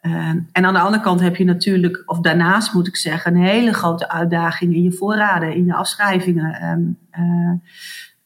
Ehm, 0.03 0.39
en 0.53 0.65
aan 0.65 0.75
de 0.75 0.81
andere 0.81 1.03
kant 1.03 1.21
heb 1.21 1.37
je 1.37 1.45
natuurlijk, 1.45 2.03
of 2.07 2.21
daarnaast 2.21 2.75
moet 2.75 2.87
ik 2.87 2.97
zeggen, 2.97 3.35
een 3.35 3.43
hele 3.43 3.73
grote 3.73 4.09
uitdaging 4.09 4.75
in 4.75 4.83
je 4.83 4.93
voorraden, 4.93 5.55
in 5.55 5.65
je 5.65 5.75
afschrijvingen. 5.75 6.55
Ehm, 6.55 6.83
eh, 7.11 7.53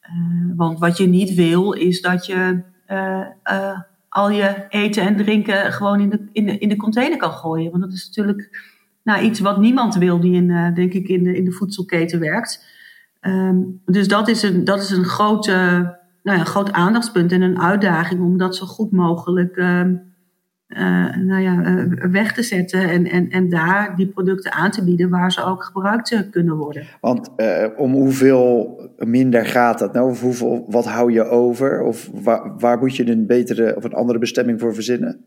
eh, 0.01 0.57
want 0.57 0.79
wat 0.79 0.97
je 0.97 1.07
niet 1.07 1.35
wil, 1.35 1.73
is 1.73 2.01
dat 2.01 2.27
je 2.27 2.63
eh, 2.87 3.79
al 4.09 4.31
je 4.31 4.67
eten 4.69 5.03
en 5.03 5.17
drinken 5.17 5.73
gewoon 5.73 6.01
in 6.01 6.09
de, 6.09 6.29
in, 6.33 6.47
de, 6.47 6.59
in 6.59 6.69
de 6.69 6.77
container 6.77 7.19
kan 7.19 7.33
gooien. 7.33 7.71
Want 7.71 7.83
dat 7.83 7.93
is 7.93 8.07
natuurlijk 8.07 8.67
nou, 9.03 9.23
iets 9.23 9.41
wat 9.41 9.59
niemand 9.59 9.95
wil 9.95 10.21
die 10.21 10.35
in, 10.35 10.73
denk 10.75 10.93
ik, 10.93 11.09
in 11.09 11.23
de, 11.23 11.37
in 11.37 11.45
de 11.45 11.53
voedselketen 11.53 12.21
werkt. 12.21 12.65
Ehm, 13.21 13.57
dus 13.85 14.09
dat 14.09 14.29
is 14.29 14.43
een, 14.43 14.65
dat 14.65 14.83
is 14.83 14.91
een, 14.91 15.05
grote, 15.05 15.53
nou 16.23 16.39
ja, 16.39 16.45
groot 16.45 16.73
aandachtspunt 16.73 17.33
en 17.33 17.43
een 17.43 17.61
uitdaging 17.61 18.21
om 18.21 18.39
dat 18.39 18.57
zo 18.57 18.67
goed 18.67 18.93
mogelijk 18.93 19.57
nou 21.27 21.41
ja, 21.41 21.87
weg 22.11 22.33
te 22.33 22.43
zetten 22.43 22.89
en, 22.89 23.11
en, 23.11 23.31
en 23.31 23.49
daar 23.49 23.97
die 23.97 24.07
producten 24.07 24.53
aan 24.53 24.71
te 24.71 24.85
bieden 24.85 25.11
waar 25.11 25.33
ze 25.33 25.45
ook 25.45 25.65
gebruikt 25.65 26.31
kunnen 26.31 26.57
worden. 26.57 26.87
Want 27.01 27.31
om 27.77 27.93
hoeveel 27.93 28.81
minder 28.99 29.47
gaat 29.47 29.79
dat 29.79 29.93
nou? 29.93 30.11
Of 30.11 30.21
hoeveel, 30.21 30.65
wat 30.69 30.85
hou 30.85 31.13
je 31.13 31.25
over? 31.25 31.83
Of 31.83 32.11
waar, 32.13 32.59
waar 32.59 32.79
moet 32.79 32.97
je 32.97 33.11
een 33.11 33.27
betere 33.27 33.77
of 33.77 33.85
een 33.85 33.95
andere 33.95 34.19
bestemming 34.19 34.61
voor 34.61 34.75
verzinnen? 34.75 35.25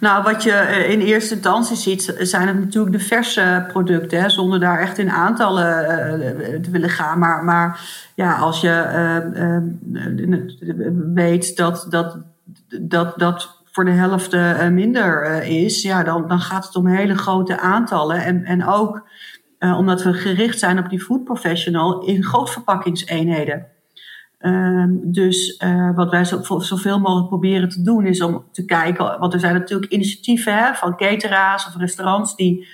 Nou, 0.00 0.22
wat 0.22 0.42
je 0.42 0.52
eh, 0.52 0.90
in 0.90 1.00
eerste 1.00 1.34
instantie 1.34 1.76
ziet, 1.76 2.14
zijn 2.18 2.48
het 2.48 2.58
natuurlijk 2.58 2.98
de 2.98 3.04
verse 3.04 3.64
producten, 3.68 4.20
hè, 4.20 4.30
zonder 4.30 4.60
daar 4.60 4.78
echt 4.78 4.98
in 4.98 5.10
aantallen 5.10 5.84
uh, 6.20 6.60
te 6.60 6.70
willen 6.70 6.90
gaan. 6.90 7.18
Maar, 7.18 7.44
maar 7.44 7.80
ja, 8.14 8.36
als 8.36 8.60
je 8.60 8.84
uh, 9.32 9.56
weet 11.14 11.56
dat, 11.56 11.86
dat, 11.90 12.18
dat, 12.80 13.18
dat 13.18 13.59
voor 13.72 13.84
de 13.84 13.90
helft 13.90 14.32
minder 14.70 15.42
is, 15.42 15.82
ja, 15.82 16.02
dan, 16.02 16.28
dan 16.28 16.40
gaat 16.40 16.66
het 16.66 16.76
om 16.76 16.86
hele 16.86 17.14
grote 17.14 17.60
aantallen. 17.60 18.24
En, 18.24 18.44
en 18.44 18.66
ook 18.66 19.08
omdat 19.58 20.02
we 20.02 20.12
gericht 20.12 20.58
zijn 20.58 20.78
op 20.78 20.88
die 20.88 21.00
food 21.00 21.24
professional 21.24 22.04
in 22.04 22.22
grootverpakkingseenheden. 22.22 23.66
Ehm, 24.38 24.90
dus 25.02 25.62
wat 25.94 26.10
wij 26.10 26.24
zo, 26.24 26.40
zoveel 26.58 27.00
mogelijk 27.00 27.28
proberen 27.28 27.68
te 27.68 27.82
doen 27.82 28.06
is 28.06 28.22
om 28.22 28.44
te 28.52 28.64
kijken, 28.64 29.18
want 29.18 29.34
er 29.34 29.40
zijn 29.40 29.54
natuurlijk 29.54 29.92
initiatieven 29.92 30.56
hè, 30.56 30.74
van 30.74 30.96
cateraars 30.96 31.66
of 31.66 31.76
restaurants 31.76 32.36
die 32.36 32.68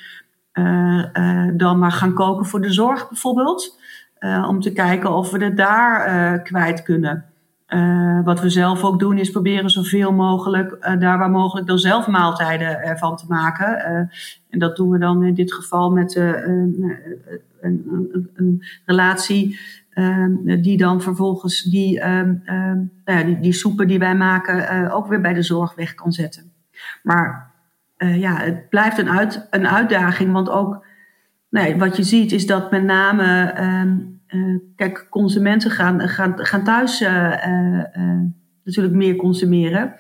dan 1.57 1.79
maar 1.79 1.93
gaan 1.93 2.15
koken 2.15 2.47
voor 2.47 2.61
de 2.61 2.73
zorg 2.73 3.09
bijvoorbeeld. 3.09 3.79
om 4.49 4.61
te 4.61 4.73
kijken 4.73 5.15
of 5.15 5.31
we 5.31 5.45
het 5.45 5.57
daar 5.57 6.43
kwijt 6.43 6.83
kunnen. 6.83 7.25
Wat 8.25 8.41
we 8.41 8.51
zelf 8.51 8.85
ook 8.85 8.99
doen 8.99 9.19
is 9.19 9.31
proberen 9.31 9.71
zoveel 9.71 10.13
mogelijk, 10.13 10.97
daar 10.99 11.19
waar 11.19 11.31
mogelijk, 11.31 11.67
dan 11.67 11.79
zelf 11.79 12.07
maaltijden 12.07 12.83
ervan 12.83 13.17
te 13.17 13.25
maken. 13.29 13.79
en 14.51 14.59
dat 14.59 14.77
doen 14.77 14.91
we 14.91 14.99
dan 14.99 15.25
in 15.25 15.35
dit 15.35 15.53
geval 15.53 15.91
met 15.91 16.17
een, 16.17 16.99
een, 17.61 18.31
een 18.35 18.63
relatie 18.85 19.59
Ehm, 19.97 20.61
die 20.61 20.77
dan 20.77 21.03
vervolgens 21.03 21.63
die, 21.63 22.01
ehm, 22.01 22.35
ehm, 22.45 22.79
nou 23.05 23.25
die, 23.25 23.41
die 23.41 23.53
soepen 23.53 23.89
die 23.89 23.99
wij 23.99 24.15
maken 24.15 24.91
ook 24.91 25.07
weer 25.07 25.21
bij 25.21 25.33
de 25.33 25.43
zorg 25.43 25.75
weg 25.75 25.95
kan 25.95 26.13
zetten. 26.13 26.53
Maar 27.03 27.51
ja, 27.97 28.37
het 28.37 28.69
blijft 28.69 28.99
een, 28.99 29.11
uit, 29.11 29.47
een 29.51 29.69
uitdaging, 29.69 30.33
want 30.33 30.49
ook 30.49 30.85
nee, 31.49 31.77
wat 31.77 31.97
je 31.97 32.03
ziet 32.03 32.33
is 32.33 32.47
dat 32.47 32.71
met 32.71 32.83
name, 32.83 33.53
uh, 34.29 34.59
kijk, 34.77 35.07
consumenten 35.11 35.71
gaan, 35.71 36.01
gaan, 36.01 36.47
gaan 36.47 36.65
thuis 36.65 37.01
natuurlijk 38.65 38.95
meer 38.95 39.17
consumeren. 39.17 39.95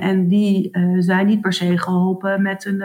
en 0.00 0.28
die 0.28 0.70
zijn 0.98 1.26
niet 1.26 1.40
per 1.40 1.52
se 1.52 1.78
geholpen 1.78 2.42
met 2.42 2.64
een, 2.64 2.82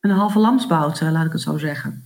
een 0.00 0.10
halve 0.10 0.38
lamsbout, 0.38 1.00
laat 1.00 1.26
ik 1.26 1.32
het 1.32 1.40
zo 1.40 1.58
zeggen. 1.58 2.02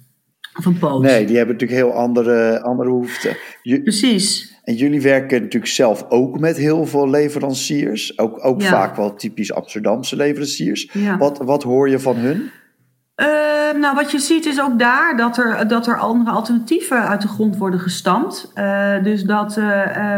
Of 0.58 0.64
een 0.64 0.78
poot. 0.78 1.02
Nee, 1.02 1.26
die 1.26 1.36
hebben 1.36 1.54
natuurlijk 1.54 1.80
heel 1.80 1.92
andere, 1.92 2.60
andere 2.60 2.88
behoeften. 2.88 3.36
Precies. 3.62 4.52
En 4.64 4.74
jullie 4.74 5.00
werken 5.00 5.42
natuurlijk 5.42 5.72
zelf 5.72 6.04
ook 6.08 6.38
met 6.38 6.56
heel 6.56 6.86
veel 6.86 7.10
leveranciers. 7.10 8.18
Ook, 8.18 8.44
ook 8.44 8.62
vaak 8.62 8.96
wel 8.96 9.14
typisch 9.14 9.52
Amsterdamse 9.52 10.16
leveranciers. 10.16 10.90
Ja. 10.92 11.18
Wat, 11.18 11.38
wat 11.38 11.62
hoor 11.62 11.88
je 11.88 11.98
van 11.98 12.16
hun? 12.16 12.50
Uh, 13.22 13.80
nou, 13.80 13.94
wat 13.94 14.10
je 14.10 14.18
ziet 14.18 14.46
is 14.46 14.60
ook 14.60 14.78
daar 14.78 15.16
dat 15.16 15.36
er, 15.38 15.68
dat 15.68 15.86
er 15.86 15.98
andere 15.98 16.30
alternatieven 16.30 17.08
uit 17.08 17.22
de 17.22 17.28
grond 17.28 17.56
worden 17.56 17.80
gestampt. 17.80 18.52
Uh, 18.54 19.02
dus 19.02 19.22
dat 19.22 19.56
uh, 19.56 20.16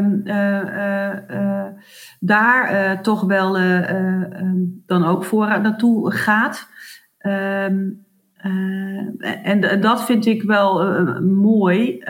daar 2.21 3.03
toch 3.03 3.21
wel 3.23 3.59
ehm, 3.59 4.63
dan 4.87 5.05
ook 5.05 5.25
voorraad 5.25 5.63
naartoe 5.63 6.13
gaat. 6.13 6.69
Ehm, 7.19 7.91
en, 9.43 9.81
dat 9.81 10.05
vind 10.05 10.27
ik 10.27 10.43
wel 10.43 11.01
mooi. 11.21 12.05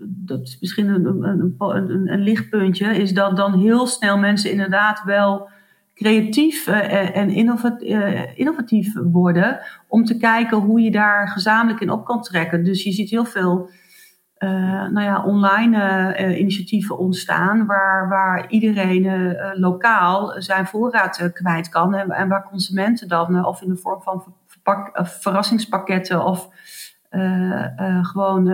Dat 0.00 0.40
is 0.40 0.58
misschien 0.60 0.88
een, 0.88 2.08
een, 2.12 2.20
lichtpuntje. 2.20 2.86
Is 2.86 3.12
dat 3.12 3.36
dan 3.36 3.58
heel 3.58 3.86
snel 3.86 4.18
mensen 4.18 4.50
inderdaad 4.50 5.02
wel 5.04 5.48
creatief 5.98 6.66
en 6.66 7.30
innovatief 8.34 8.94
worden. 8.94 9.60
Om 9.88 10.04
te 10.04 10.16
kijken 10.16 10.58
hoe 10.58 10.80
je 10.80 10.90
daar 10.90 11.28
gezamenlijk 11.28 11.80
in 11.80 11.90
op 11.90 12.04
kan 12.04 12.22
trekken. 12.22 12.64
Dus 12.64 12.84
je 12.84 12.92
ziet 12.92 13.10
heel 13.10 13.24
veel 13.24 13.70
nou 14.90 15.00
ja, 15.00 15.24
online 15.24 16.36
initiatieven 16.38 16.98
ontstaan. 16.98 17.66
Waar, 17.66 18.08
waar 18.08 18.50
iedereen 18.50 19.36
lokaal 19.54 20.34
zijn 20.36 20.66
voorraad 20.66 21.30
kwijt 21.32 21.68
kan. 21.68 21.94
En, 21.94 22.10
en 22.10 22.28
waar 22.28 22.48
consumenten 22.48 23.08
dan 23.08 23.44
of 23.44 23.62
in 23.62 23.68
de 23.68 23.76
vorm 23.76 24.02
van 24.02 24.34
pak, 24.62 24.90
verrassingspakketten 25.02 26.24
of 26.24 26.48
gewoon 28.02 28.48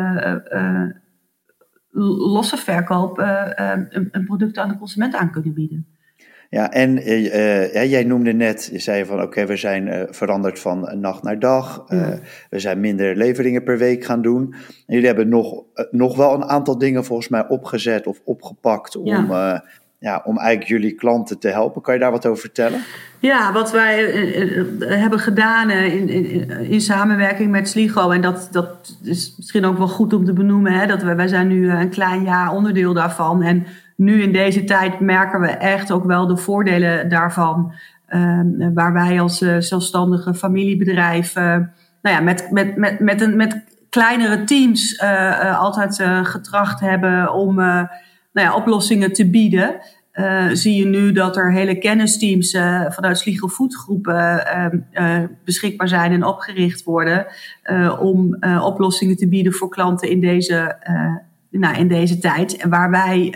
losse 2.32 2.56
verkoop 2.56 3.18
een, 3.18 4.08
een, 4.10 4.24
product 4.24 4.58
aan 4.58 4.68
de 4.68 4.78
consument 4.78 5.14
aan 5.14 5.30
kunnen 5.30 5.54
bieden. 5.54 5.93
Ja, 6.54 6.72
en 6.72 6.94
jij 7.88 8.04
noemde 8.04 8.32
net, 8.32 8.68
je 8.72 8.78
zei 8.78 9.04
van 9.04 9.22
oké, 9.22 9.46
we 9.46 9.56
zijn 9.56 10.06
veranderd 10.10 10.58
van 10.58 11.00
nacht 11.00 11.22
naar 11.22 11.38
dag. 11.38 11.84
we 12.50 12.58
zijn 12.58 12.80
minder 12.80 13.16
leveringen 13.16 13.62
per 13.62 13.78
week 13.78 14.04
gaan 14.04 14.22
doen. 14.22 14.54
En 14.66 14.94
jullie 14.94 15.06
hebben 15.06 15.28
nog, 15.28 15.62
nog 15.90 16.16
wel 16.16 16.34
een 16.34 16.44
aantal 16.44 16.78
dingen 16.78 17.04
volgens 17.04 17.28
mij 17.28 17.48
opgezet 17.48 18.06
of 18.06 18.20
opgepakt 18.24 18.96
om 18.96 19.06
ja 19.06 19.62
ja, 20.04 20.22
om 20.24 20.38
eigenlijk 20.38 20.68
jullie 20.68 20.94
klanten 20.94 21.38
te 21.38 21.48
helpen. 21.48 21.82
Kan 21.82 21.94
je 21.94 22.00
daar 22.00 22.10
wat 22.10 22.26
over 22.26 22.40
vertellen? 22.40 22.80
Ja, 23.18 23.52
wat 23.52 23.72
wij 23.72 24.12
eh, 24.12 24.58
eh, 24.58 24.66
hebben 25.00 25.18
gedaan 25.18 25.68
eh, 25.70 25.94
in, 25.94 26.08
in, 26.08 26.50
in, 26.50 26.80
samenwerking 26.80 27.50
met 27.50 27.68
Sligo, 27.68 28.10
en 28.10 28.20
dat, 28.20 28.48
dat 28.50 28.96
is 29.02 29.34
misschien 29.36 29.64
ook 29.64 29.78
wel 29.78 29.88
goed 29.88 30.12
om 30.12 30.24
te 30.24 30.32
benoemen, 30.32 30.72
hè, 30.72 30.86
dat 30.86 31.02
wij, 31.02 31.16
wij 31.16 31.28
zijn 31.28 31.48
nu 31.48 31.70
een 31.70 31.88
klein 31.88 32.22
jaar 32.22 32.52
onderdeel 32.52 32.94
daarvan. 32.94 33.42
En 33.42 33.66
nu 33.96 34.22
in 34.22 34.32
deze 34.32 34.64
tijd 34.64 35.00
merken 35.00 35.40
we 35.40 35.48
echt 35.48 35.92
ook 35.92 36.04
wel 36.04 36.26
de 36.26 36.36
voordelen 36.36 37.08
daarvan. 37.08 37.72
Uh, 38.08 38.40
waar 38.74 38.92
wij 38.92 39.20
als 39.20 39.42
uh, 39.42 39.56
zelfstandige 39.58 40.34
familiebedrijf, 40.34 41.34
nou 41.34 41.66
ja, 42.02 42.20
met, 42.20 42.50
met, 42.50 42.76
met, 42.76 43.00
met, 43.00 43.20
een, 43.20 43.36
met 43.36 43.64
kleinere 43.90 44.44
teams 44.44 45.00
altijd 45.58 46.02
getracht 46.22 46.80
hebben 46.80 47.32
om 47.32 47.54
nou 47.54 47.88
ja, 48.32 48.54
oplossingen 48.54 49.12
te 49.12 49.30
bieden. 49.30 49.76
Zie 50.52 50.74
je 50.76 50.86
nu 50.86 51.12
dat 51.12 51.36
er 51.36 51.52
hele 51.52 51.78
kennisteams 51.78 52.50
vanuit 52.88 53.18
Sliegel 53.18 53.48
Foodgroepen 53.48 54.46
uh, 54.92 55.18
beschikbaar 55.44 55.88
zijn 55.88 56.12
en 56.12 56.24
opgericht 56.24 56.84
worden 56.84 57.26
om 58.00 58.36
oplossingen 58.60 59.16
te 59.16 59.28
bieden 59.28 59.52
voor 59.52 59.68
klanten 59.68 60.10
in 60.10 60.20
deze, 60.20 60.76
nou, 61.58 61.76
in 61.76 61.88
deze 61.88 62.18
tijd. 62.18 62.66
Waar 62.68 62.90
wij 62.90 63.32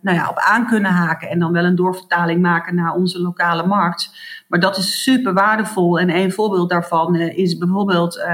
nou 0.00 0.16
ja, 0.16 0.28
op 0.28 0.38
aan 0.38 0.66
kunnen 0.66 0.90
haken 0.90 1.28
en 1.28 1.38
dan 1.38 1.52
wel 1.52 1.64
een 1.64 1.76
doorvertaling 1.76 2.42
maken 2.42 2.74
naar 2.74 2.94
onze 2.94 3.20
lokale 3.20 3.66
markt. 3.66 4.10
Maar 4.48 4.60
dat 4.60 4.76
is 4.76 5.02
super 5.02 5.34
waardevol. 5.34 5.98
En 5.98 6.16
een 6.16 6.32
voorbeeld 6.32 6.70
daarvan 6.70 7.14
is 7.16 7.58
bijvoorbeeld 7.58 8.26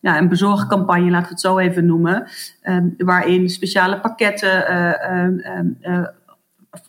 ja, 0.00 0.18
een 0.18 0.28
bezorgcampagne, 0.28 1.10
laten 1.10 1.26
we 1.26 1.32
het 1.32 1.40
zo 1.40 1.58
even 1.58 1.86
noemen. 1.86 2.26
waarin 2.96 3.48
speciale 3.48 4.00
pakketten 4.00 4.64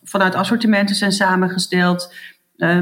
vanuit 0.02 0.34
assortimenten 0.34 0.94
zijn 0.94 1.12
samengesteld. 1.12 2.14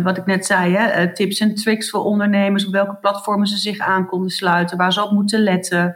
Wat 0.02 0.16
ik 0.16 0.26
net 0.26 0.46
zei, 0.46 0.76
hè, 0.76 1.12
tips 1.12 1.40
en 1.40 1.54
tricks 1.54 1.90
voor 1.90 2.04
ondernemers, 2.04 2.66
op 2.66 2.73
welke 2.73 2.94
platformen 2.94 3.46
ze 3.46 3.56
zich 3.56 3.78
aan 3.78 4.06
konden 4.06 4.30
sluiten, 4.30 4.76
waar 4.76 4.92
ze 4.92 5.04
op 5.04 5.11
moeten 5.11 5.40
letten, 5.40 5.94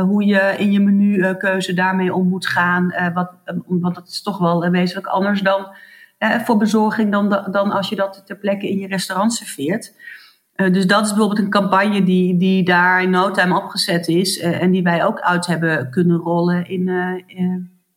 hoe 0.00 0.24
je 0.24 0.54
in 0.58 0.72
je 0.72 0.80
menukeuze 0.80 1.74
daarmee 1.74 2.14
om 2.14 2.28
moet 2.28 2.46
gaan. 2.46 2.94
wat, 3.14 3.30
want 3.66 3.94
dat 3.94 4.08
is 4.08 4.22
toch 4.22 4.38
wel 4.38 4.70
wezenlijk 4.70 5.06
anders 5.06 5.40
dan 5.40 5.66
voor 6.44 6.56
bezorging 6.56 7.12
dan, 7.12 7.28
dan 7.50 7.70
als 7.70 7.88
je 7.88 7.96
dat 7.96 8.22
ter 8.26 8.36
plekke 8.36 8.68
in 8.68 8.78
je 8.78 8.86
restaurant 8.86 9.32
serveert. 9.32 9.94
dus 10.54 10.86
dat 10.86 11.04
is 11.04 11.08
bijvoorbeeld 11.10 11.38
een 11.38 11.50
campagne 11.50 12.02
die, 12.02 12.36
die 12.36 12.64
daar 12.64 13.02
in 13.02 13.10
no 13.10 13.30
time 13.30 13.56
opgezet 13.56 14.08
is 14.08 14.40
en 14.40 14.70
die 14.70 14.82
wij 14.82 15.04
ook 15.04 15.20
uit 15.20 15.46
hebben 15.46 15.90
kunnen 15.90 16.16
rollen 16.16 16.68
in, 16.68 16.90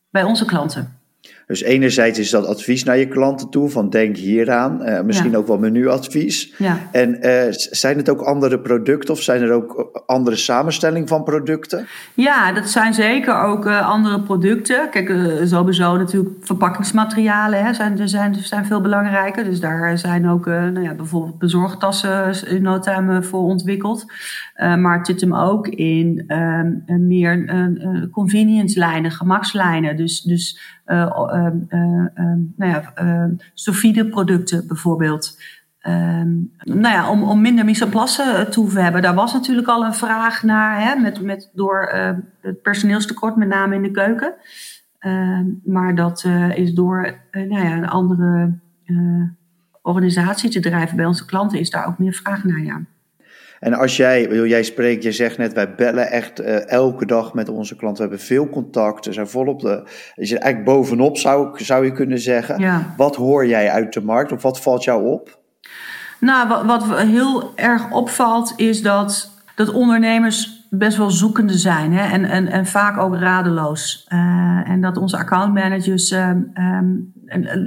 bij 0.09 0.23
onze 0.23 0.45
klanten. 0.45 0.99
Dus 1.47 1.61
enerzijds 1.61 2.19
is 2.19 2.29
dat 2.29 2.45
advies 2.45 2.83
naar 2.83 2.97
je 2.97 3.07
klanten 3.07 3.49
toe, 3.49 3.69
van 3.69 3.89
denk 3.89 4.17
hieraan. 4.17 4.81
Uh, 4.81 5.01
misschien 5.01 5.37
ook 5.37 5.47
wel 5.47 5.57
menuadvies. 5.57 6.53
Ja. 6.57 6.77
En 6.91 7.27
uh, 7.27 7.41
zijn 7.51 7.97
het 7.97 8.09
ook 8.09 8.21
andere 8.21 8.59
producten 8.59 9.13
of 9.13 9.21
zijn 9.21 9.41
er 9.41 9.51
ook 9.51 10.03
andere 10.05 10.35
samenstelling 10.35 11.07
van 11.07 11.23
producten? 11.23 11.87
Ja, 12.13 12.51
dat 12.51 12.69
zijn 12.69 12.93
zeker 12.93 13.41
ook 13.41 13.65
uh, 13.65 13.89
andere 13.89 14.21
producten. 14.21 14.89
Kijk, 14.89 15.13
sowieso 15.43 15.97
natuurlijk 15.97 16.35
verpakkingsmaterialen 16.39 17.65
hè, 17.65 17.73
zijn, 17.73 17.99
er 17.99 18.09
zijn, 18.09 18.35
zijn 18.35 18.65
veel 18.65 18.81
belangrijker. 18.81 19.43
Dus 19.43 19.59
daar 19.59 19.97
zijn 19.97 20.29
ook 20.29 20.45
nou 20.45 20.81
ja, 20.81 20.93
bijvoorbeeld 20.93 21.39
bezorgtassen 21.39 22.47
in 22.47 22.61
no 22.61 22.79
time 22.79 23.23
voor 23.23 23.41
ontwikkeld. 23.41 24.05
maar 24.55 24.97
het 24.97 25.07
zit 25.07 25.21
hem 25.21 25.35
ook 25.35 25.67
in 25.67 26.23
ehm, 26.27 27.07
meer 27.07 27.45
convenience 28.11 28.79
lijnen, 28.79 29.11
gemakslijnen. 29.11 29.97
Dus, 29.97 30.21
dus 30.21 30.59
uh, 31.35 31.47
uh, 31.69 32.07
nou 32.55 32.71
ja, 32.71 32.93
producten 34.09 34.67
bijvoorbeeld. 34.67 35.39
Ehm, 35.79 36.33
nou 36.57 36.95
ja, 36.95 37.09
om, 37.09 37.23
om 37.23 37.41
minder 37.41 37.65
mise 37.65 37.87
en 37.87 38.49
te 38.49 38.59
hoeven 38.59 38.83
hebben. 38.83 39.01
Daar 39.01 39.15
was 39.15 39.33
natuurlijk 39.33 39.67
al 39.67 39.85
een 39.85 39.93
vraag 39.93 40.43
naar, 40.43 40.81
hè, 40.81 40.95
met, 40.95 41.21
met, 41.21 41.51
door 41.53 41.89
het 42.41 42.61
personeelstekort, 42.61 43.35
met 43.35 43.47
name 43.47 43.75
in 43.75 43.81
de 43.81 43.91
keuken. 43.91 44.33
Maar 45.63 45.95
dat 45.95 46.23
uh, 46.23 46.57
is 46.57 46.73
door 46.73 47.19
uh, 47.31 47.49
nou 47.49 47.65
ja, 47.65 47.77
een 47.77 47.87
andere 47.87 48.59
organisatie 49.81 50.49
te 50.49 50.59
drijven 50.59 50.97
bij 50.97 51.05
onze 51.05 51.25
klanten, 51.25 51.59
is 51.59 51.69
daar 51.69 51.87
ook 51.87 51.99
meer 51.99 52.13
vraag 52.13 52.43
naar. 52.43 52.63
Ja. 52.63 52.81
En 53.65 53.73
als 53.73 53.97
jij, 53.97 54.47
jij 54.47 54.63
spreekt, 54.63 55.03
je 55.03 55.11
zegt 55.11 55.37
net, 55.37 55.53
wij 55.53 55.75
bellen 55.75 56.11
echt 56.11 56.39
elke 56.65 57.05
dag 57.05 57.33
met 57.33 57.49
onze 57.49 57.75
klanten. 57.75 58.03
We 58.03 58.09
hebben 58.09 58.27
veel 58.27 58.49
contact, 58.49 59.05
we 59.05 59.13
zijn 59.13 59.27
volop 59.27 59.59
de. 59.61 59.83
Is 60.15 60.29
je 60.29 60.39
eigenlijk 60.39 60.75
bovenop, 60.75 61.17
zou, 61.17 61.63
zou 61.63 61.85
je 61.85 61.91
kunnen 61.91 62.19
zeggen. 62.19 62.59
Ja. 62.59 62.93
Wat 62.97 63.15
hoor 63.15 63.47
jij 63.47 63.69
uit 63.69 63.93
de 63.93 64.01
markt 64.01 64.31
of 64.31 64.41
wat 64.41 64.61
valt 64.61 64.83
jou 64.83 65.05
op? 65.05 65.39
Nou, 66.19 66.47
wat, 66.47 66.85
wat 66.85 66.99
heel 66.99 67.51
erg 67.55 67.91
opvalt 67.91 68.53
is 68.55 68.81
dat, 68.81 69.31
dat 69.55 69.71
ondernemers 69.71 70.67
best 70.69 70.97
wel 70.97 71.11
zoekende 71.11 71.57
zijn 71.57 71.93
hè? 71.93 72.11
En, 72.11 72.25
en, 72.25 72.47
en 72.47 72.65
vaak 72.65 72.97
ook 72.97 73.15
radeloos. 73.15 74.07
Uh, 74.13 74.69
en 74.69 74.81
dat 74.81 74.97
onze 74.97 75.17
accountmanagers 75.17 76.11
um, 76.11 76.51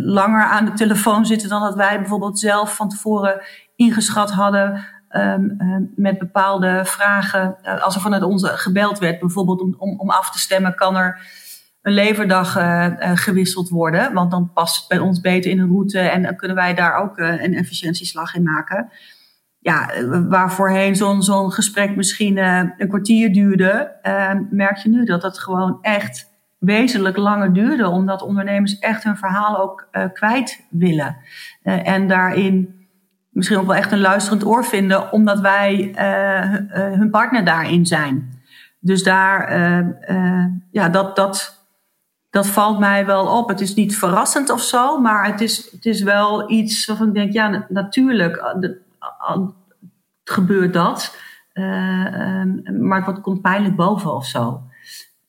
langer 0.04 0.42
aan 0.42 0.64
de 0.64 0.72
telefoon 0.72 1.26
zitten 1.26 1.48
dan 1.48 1.62
dat 1.62 1.74
wij 1.74 1.98
bijvoorbeeld 1.98 2.38
zelf 2.38 2.76
van 2.76 2.88
tevoren 2.88 3.42
ingeschat 3.76 4.30
hadden. 4.30 4.84
Um, 5.16 5.56
um, 5.60 5.92
met 5.96 6.18
bepaalde 6.18 6.80
vragen. 6.84 7.56
Uh, 7.64 7.82
als 7.82 7.94
er 7.94 8.00
vanuit 8.00 8.22
onze 8.22 8.46
gebeld 8.46 8.98
werd, 8.98 9.20
bijvoorbeeld 9.20 9.60
om, 9.60 9.74
om, 9.78 10.00
om 10.00 10.10
af 10.10 10.30
te 10.30 10.38
stemmen, 10.38 10.74
kan 10.74 10.96
er 10.96 11.20
een 11.82 11.92
leverdag 11.92 12.56
uh, 12.56 12.86
uh, 12.86 13.10
gewisseld 13.14 13.68
worden. 13.68 14.12
Want 14.12 14.30
dan 14.30 14.52
past 14.52 14.76
het 14.76 14.88
bij 14.88 14.98
ons 14.98 15.20
beter 15.20 15.50
in 15.50 15.58
een 15.58 15.68
route 15.68 15.98
en 15.98 16.22
dan 16.22 16.36
kunnen 16.36 16.56
wij 16.56 16.74
daar 16.74 16.96
ook 16.96 17.18
een 17.18 17.54
efficiëntieslag 17.54 18.34
in 18.34 18.42
maken. 18.42 18.90
Ja, 19.58 19.90
waar 20.28 20.52
voorheen 20.52 20.96
zo'n 20.96 21.22
zo'n 21.22 21.52
gesprek 21.52 21.96
misschien 21.96 22.36
een 22.36 22.88
kwartier 22.88 23.32
duurde, 23.32 23.92
merk 24.50 24.76
je 24.76 24.88
nu 24.88 25.04
dat 25.04 25.22
het 25.22 25.38
gewoon 25.38 25.78
echt 25.80 26.30
wezenlijk 26.58 27.16
langer 27.16 27.52
duurde. 27.52 27.88
Omdat 27.88 28.22
ondernemers 28.22 28.78
echt 28.78 29.04
hun 29.04 29.16
verhaal 29.16 29.60
ook 29.60 29.88
kwijt 30.12 30.66
willen. 30.70 31.16
en 31.62 32.08
daarin 32.08 32.77
misschien 33.38 33.58
ook 33.58 33.66
wel 33.66 33.74
echt 33.74 33.92
een 33.92 34.00
luisterend 34.00 34.44
oor 34.44 34.64
vinden, 34.64 35.12
omdat 35.12 35.40
wij 35.40 35.92
hun 36.72 37.10
partner 37.10 37.44
daarin 37.44 37.86
zijn. 37.86 38.42
Dus 38.80 39.02
daar, 39.02 39.52
ja, 40.70 40.88
dat, 40.88 41.16
dat 41.16 41.56
dat 42.30 42.46
valt 42.46 42.78
mij 42.78 43.06
wel 43.06 43.38
op. 43.38 43.48
Het 43.48 43.60
is 43.60 43.74
niet 43.74 43.98
verrassend 43.98 44.50
of 44.50 44.62
zo, 44.62 45.00
maar 45.00 45.26
het 45.26 45.40
is, 45.40 45.70
het 45.70 45.86
is 45.86 46.02
wel 46.02 46.50
iets 46.50 46.86
waarvan 46.86 47.08
ik 47.08 47.14
denk, 47.14 47.32
ja, 47.32 47.66
natuurlijk 47.68 48.54
gebeurt 50.24 50.72
dat. 50.72 51.16
Maar 52.80 53.06
het 53.06 53.20
komt 53.20 53.42
pijnlijk 53.42 53.76
boven 53.76 54.14
of 54.14 54.26
zo. 54.26 54.62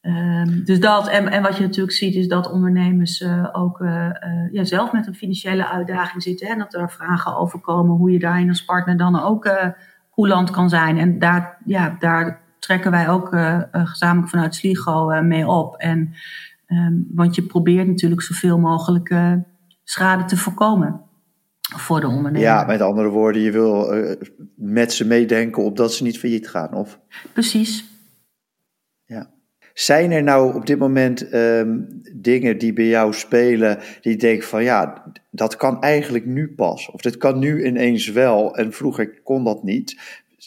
Um, 0.01 0.63
dus 0.65 0.79
dat, 0.79 1.07
en, 1.07 1.27
en 1.27 1.41
wat 1.41 1.57
je 1.57 1.63
natuurlijk 1.63 1.95
ziet, 1.95 2.15
is 2.15 2.27
dat 2.27 2.51
ondernemers 2.51 3.21
uh, 3.21 3.47
ook 3.51 3.79
uh, 3.79 4.09
ja, 4.51 4.63
zelf 4.63 4.91
met 4.91 5.07
een 5.07 5.15
financiële 5.15 5.67
uitdaging 5.67 6.23
zitten. 6.23 6.47
Hè, 6.47 6.53
en 6.53 6.59
dat 6.59 6.73
er 6.73 6.91
vragen 6.91 7.37
over 7.37 7.59
komen 7.59 7.95
hoe 7.95 8.11
je 8.11 8.19
daarin 8.19 8.49
als 8.49 8.65
partner 8.65 8.97
dan 8.97 9.21
ook 9.21 9.45
uh, 9.45 9.67
coulant 10.11 10.51
kan 10.51 10.69
zijn. 10.69 10.97
En 10.97 11.19
daar, 11.19 11.57
ja, 11.65 11.95
daar 11.99 12.41
trekken 12.59 12.91
wij 12.91 13.09
ook 13.09 13.37
gezamenlijk 13.71 14.29
vanuit 14.29 14.55
Sligo 14.55 15.21
mee 15.21 15.47
op. 15.47 15.75
En 15.75 16.13
Um, 16.71 17.07
want 17.13 17.35
je 17.35 17.41
probeert 17.41 17.87
natuurlijk 17.87 18.21
zoveel 18.21 18.59
mogelijk 18.59 19.15
schade 19.83 20.25
te 20.25 20.37
voorkomen 20.37 21.01
voor 21.75 21.99
de 21.99 22.07
ondernemer. 22.07 22.41
Ja, 22.41 22.63
met 22.63 22.81
andere 22.81 23.09
woorden, 23.09 23.41
je 23.41 23.51
wil 23.51 23.93
met 24.55 24.93
ze 24.93 25.07
meedenken 25.07 25.63
opdat 25.63 25.93
ze 25.93 26.03
niet 26.03 26.19
failliet 26.19 26.49
gaan, 26.49 26.73
of? 26.73 26.99
Precies. 27.33 27.88
Zijn 29.79 30.11
er 30.11 30.23
nou 30.23 30.55
op 30.55 30.65
dit 30.65 30.79
moment 30.79 31.33
um, 31.33 32.01
dingen 32.13 32.57
die 32.57 32.73
bij 32.73 32.87
jou 32.87 33.13
spelen, 33.13 33.79
die 34.01 34.11
je 34.11 34.17
denkt 34.17 34.45
van 34.45 34.63
ja, 34.63 35.03
dat 35.31 35.55
kan 35.55 35.81
eigenlijk 35.81 36.25
nu 36.25 36.53
pas, 36.55 36.89
of 36.91 37.01
dit 37.01 37.17
kan 37.17 37.39
nu 37.39 37.65
ineens 37.65 38.07
wel 38.07 38.55
en 38.55 38.73
vroeger 38.73 39.21
kon 39.23 39.43
dat 39.43 39.63
niet. 39.63 39.99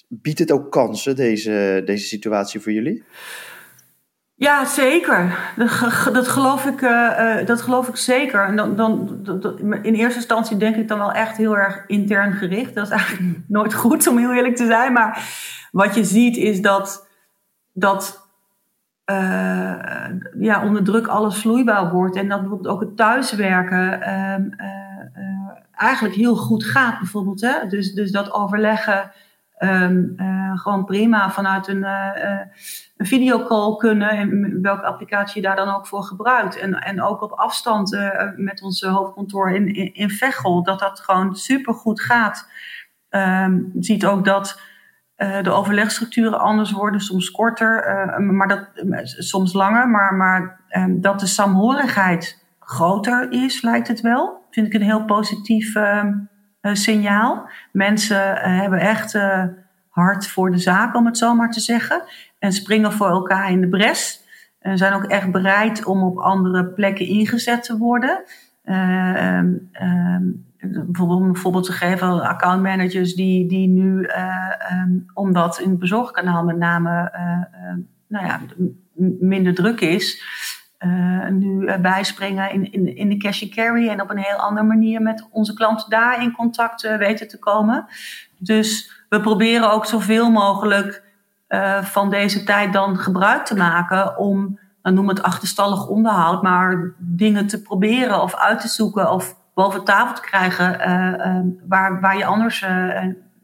Biedt 0.09 0.39
het 0.39 0.53
ook 0.53 0.71
kansen, 0.71 1.17
deze, 1.17 1.83
deze 1.85 2.07
situatie 2.07 2.61
voor 2.61 2.73
jullie? 2.73 3.05
Ja, 4.35 4.65
zeker. 4.65 5.39
Dat, 6.13 6.29
geloof, 6.29 6.67
ik, 6.67 6.81
uh, 6.81 7.47
dat 7.47 7.63
geloof 7.63 7.89
ik 7.89 7.97
zeker. 7.97 8.45
En 8.45 8.57
dan, 8.57 8.77
dan, 8.77 9.25
in 9.83 9.95
eerste 9.95 10.19
instantie 10.19 10.57
denk 10.57 10.77
ik 10.77 10.89
dan 10.89 10.99
wel 10.99 11.13
echt 11.13 11.37
heel 11.37 11.57
erg 11.57 11.85
intern 11.87 12.33
gericht. 12.33 12.75
Dat 12.75 12.87
is 12.87 12.93
eigenlijk 12.93 13.39
nooit 13.49 13.75
goed, 13.75 14.07
om 14.07 14.19
heel 14.19 14.35
eerlijk 14.35 14.57
te 14.57 14.67
zijn. 14.67 14.93
Maar 14.93 15.25
wat 15.71 15.95
je 15.95 16.05
ziet 16.05 16.37
is 16.37 16.61
dat, 16.61 17.09
dat 17.73 18.22
uh, 19.11 19.75
ja, 20.39 20.65
onder 20.65 20.85
druk 20.85 21.07
alles 21.07 21.41
vloeibaar 21.41 21.91
wordt. 21.91 22.17
En 22.17 22.29
dat 22.29 22.41
bijvoorbeeld 22.41 22.75
ook 22.75 22.81
het 22.81 22.97
thuiswerken 22.97 24.01
uh, 24.01 24.35
eigenlijk 25.73 26.15
heel 26.15 26.37
goed 26.37 26.65
gaat. 26.65 26.99
Bijvoorbeeld, 26.99 27.41
hè? 27.41 27.67
Dus, 27.67 27.93
dus 27.93 28.11
dat 28.11 28.33
overleggen 28.33 29.11
um, 29.59 30.15
gewoon 30.55 30.85
prima 30.85 31.31
vanuit 31.31 31.69
een 31.69 31.87
een 33.03 33.09
videocall 33.09 33.77
kunnen 33.77 34.11
en 34.11 34.59
welke 34.63 34.83
applicatie 34.83 35.43
je 35.43 35.47
daar 35.49 35.57
dan 35.57 35.75
ook 35.75 35.87
voor 35.87 36.03
gebruikt. 36.03 36.59
En, 36.59 36.75
en 36.75 37.03
ook 37.03 37.23
op 37.23 37.33
afstand 37.33 37.97
met 38.37 38.63
ons 38.63 38.83
hoofdkantoor 38.83 39.51
in, 39.51 39.75
in, 39.75 39.95
in 39.95 40.11
Veghel, 40.11 40.63
dat 40.63 40.79
dat 40.79 41.01
gewoon 41.01 41.37
super 41.37 41.75
goed 41.75 42.01
gaat. 42.01 42.49
Um, 43.11 43.73
ziet 43.79 44.07
ook 44.07 44.25
dat 44.25 44.61
de 45.17 45.51
overlegstructuren 45.51 46.41
anders 46.41 46.71
worden, 46.71 47.01
soms 47.01 47.31
korter, 47.31 47.89
uh, 47.89 48.31
maar 48.31 48.49
dat, 48.49 48.69
soms 49.03 49.53
langer, 49.53 49.89
maar, 49.89 50.15
maar 50.15 50.61
um, 50.77 51.01
dat 51.01 51.21
de 51.21 51.27
saamhorigheid 51.27 52.45
groter 52.61 53.33
is, 53.33 53.63
lijkt 53.63 53.89
het 53.89 54.01
wel. 54.01 54.47
Vind 54.51 54.67
ik 54.67 54.75
een 54.75 54.83
heel 54.83 55.05
positief 55.05 55.75
uh, 55.75 56.05
signaal. 56.63 57.49
Mensen 57.73 58.37
hebben 58.37 58.79
echt 58.79 59.19
hard 59.89 60.27
voor 60.27 60.51
de 60.51 60.59
zaak, 60.59 60.97
om 60.97 61.07
het 61.07 61.19
zo 61.19 61.35
maar 61.35 61.51
te 61.51 61.61
zeggen 61.61 62.03
en 62.39 62.53
springen 62.53 62.93
voor 62.93 63.09
elkaar 63.09 63.51
in 63.51 63.61
de 63.61 63.69
bres. 63.69 64.21
En 64.59 64.79
zijn 64.79 64.93
ook 64.93 65.05
echt 65.05 65.31
bereid 65.31 65.85
om 65.85 66.03
op 66.03 66.19
andere 66.19 66.65
plekken 66.67 67.07
ingezet 67.07 67.63
te 67.63 67.79
worden. 67.79 68.23
Uh, 68.65 69.41
om 71.01 71.23
een 71.23 71.37
voorbeeld 71.37 71.65
te 71.65 71.73
geven, 71.73 72.23
accountmanagers 72.23 73.15
die, 73.15 73.49
die 73.49 73.69
nu, 73.69 74.03
uh, 74.03 74.53
um, 74.73 75.07
omdat 75.15 75.59
in 75.59 75.71
het 75.71 75.79
bezorgkanaal 75.79 76.45
met 76.45 76.57
name 76.57 77.13
uh, 77.15 77.75
nou 78.07 78.27
ja, 78.27 78.41
minder 79.21 79.55
druk 79.55 79.81
is, 79.81 80.23
nu 81.31 81.79
bijspringen 81.81 82.53
in, 82.53 82.73
in, 82.73 82.97
in 82.97 83.09
de 83.09 83.17
cash 83.17 83.43
and 83.43 83.55
carry 83.55 83.89
en 83.89 84.01
op 84.01 84.11
een 84.11 84.19
heel 84.19 84.37
andere 84.37 84.67
manier 84.67 85.03
met 85.03 85.29
onze 85.31 85.55
klanten 85.55 85.91
daar 85.91 86.23
in 86.23 86.33
contact 86.33 86.83
weten 86.83 87.29
te 87.29 87.39
komen. 87.39 87.87
Dus 88.39 88.91
we 89.09 89.21
proberen 89.21 89.73
ook 89.73 89.87
zoveel 89.87 90.31
mogelijk 90.31 91.03
van 91.83 92.11
deze 92.11 92.45
tijd 92.45 92.73
dan 92.73 92.97
gebruik 92.97 93.45
te 93.45 93.57
maken 93.57 94.19
om, 94.19 94.59
dan 94.83 94.95
noem 94.95 95.09
het 95.09 95.23
achterstallig 95.23 95.89
onderhoud, 95.89 96.43
maar 96.43 96.93
dingen 96.99 97.47
te 97.47 97.63
proberen 97.63 98.23
of 98.23 98.35
uit 98.35 98.61
te 98.61 98.69
zoeken 98.69 99.11
of 99.11 99.41
boven 99.55 99.85
tafel 99.85 100.15
te 100.15 100.21
krijgen 100.21 100.81
uh, 100.81 101.27
uh, 101.27 101.41
waar, 101.69 102.01
waar 102.01 102.17
je 102.17 102.25
anders 102.25 102.67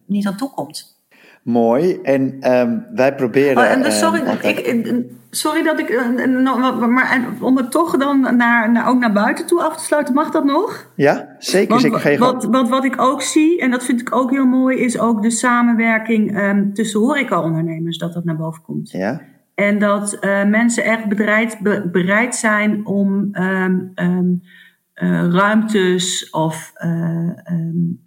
niet 0.07 0.27
aan 0.27 0.37
toe 0.37 0.51
komt. 0.51 0.97
Mooi. 1.42 2.01
En 2.03 2.53
um, 2.53 2.87
wij 2.94 3.14
proberen. 3.14 3.57
Oh, 3.57 3.71
en 3.71 3.83
dus, 3.83 3.99
sorry, 3.99 4.21
ik, 4.40 5.05
sorry 5.31 5.62
dat 5.62 5.79
ik. 5.79 6.01
Maar 6.88 7.25
om 7.40 7.57
het 7.57 7.71
toch 7.71 7.97
dan 7.97 8.21
naar, 8.37 8.73
naar, 8.73 8.88
ook 8.88 8.99
naar 8.99 9.12
buiten 9.12 9.47
toe 9.47 9.62
af 9.62 9.77
te 9.77 9.85
sluiten, 9.85 10.14
mag 10.14 10.31
dat 10.31 10.44
nog? 10.44 10.90
Ja, 10.94 11.29
zeker. 11.38 11.68
Want, 11.68 11.81
zeker 11.81 12.01
geen 12.01 12.18
wat, 12.18 12.44
wat, 12.44 12.68
wat 12.68 12.85
ik 12.85 13.01
ook 13.01 13.23
zie, 13.23 13.61
en 13.61 13.71
dat 13.71 13.85
vind 13.85 14.01
ik 14.01 14.14
ook 14.14 14.31
heel 14.31 14.47
mooi, 14.47 14.79
is 14.79 14.99
ook 14.99 15.23
de 15.23 15.31
samenwerking 15.31 16.38
um, 16.38 16.75
tussen 16.75 17.01
horecaondernemers, 17.01 17.99
dat 17.99 18.12
dat 18.12 18.25
naar 18.25 18.37
boven 18.37 18.62
komt. 18.62 18.90
Ja. 18.90 19.21
En 19.55 19.79
dat 19.79 20.18
uh, 20.21 20.44
mensen 20.44 20.85
echt 20.85 21.09
bereid, 21.09 21.59
be, 21.61 21.88
bereid 21.92 22.35
zijn 22.35 22.87
om. 22.87 23.31
Um, 23.33 24.42
uh, 25.02 25.28
ruimtes 25.30 26.30
of 26.30 26.72
uh, 26.84 27.30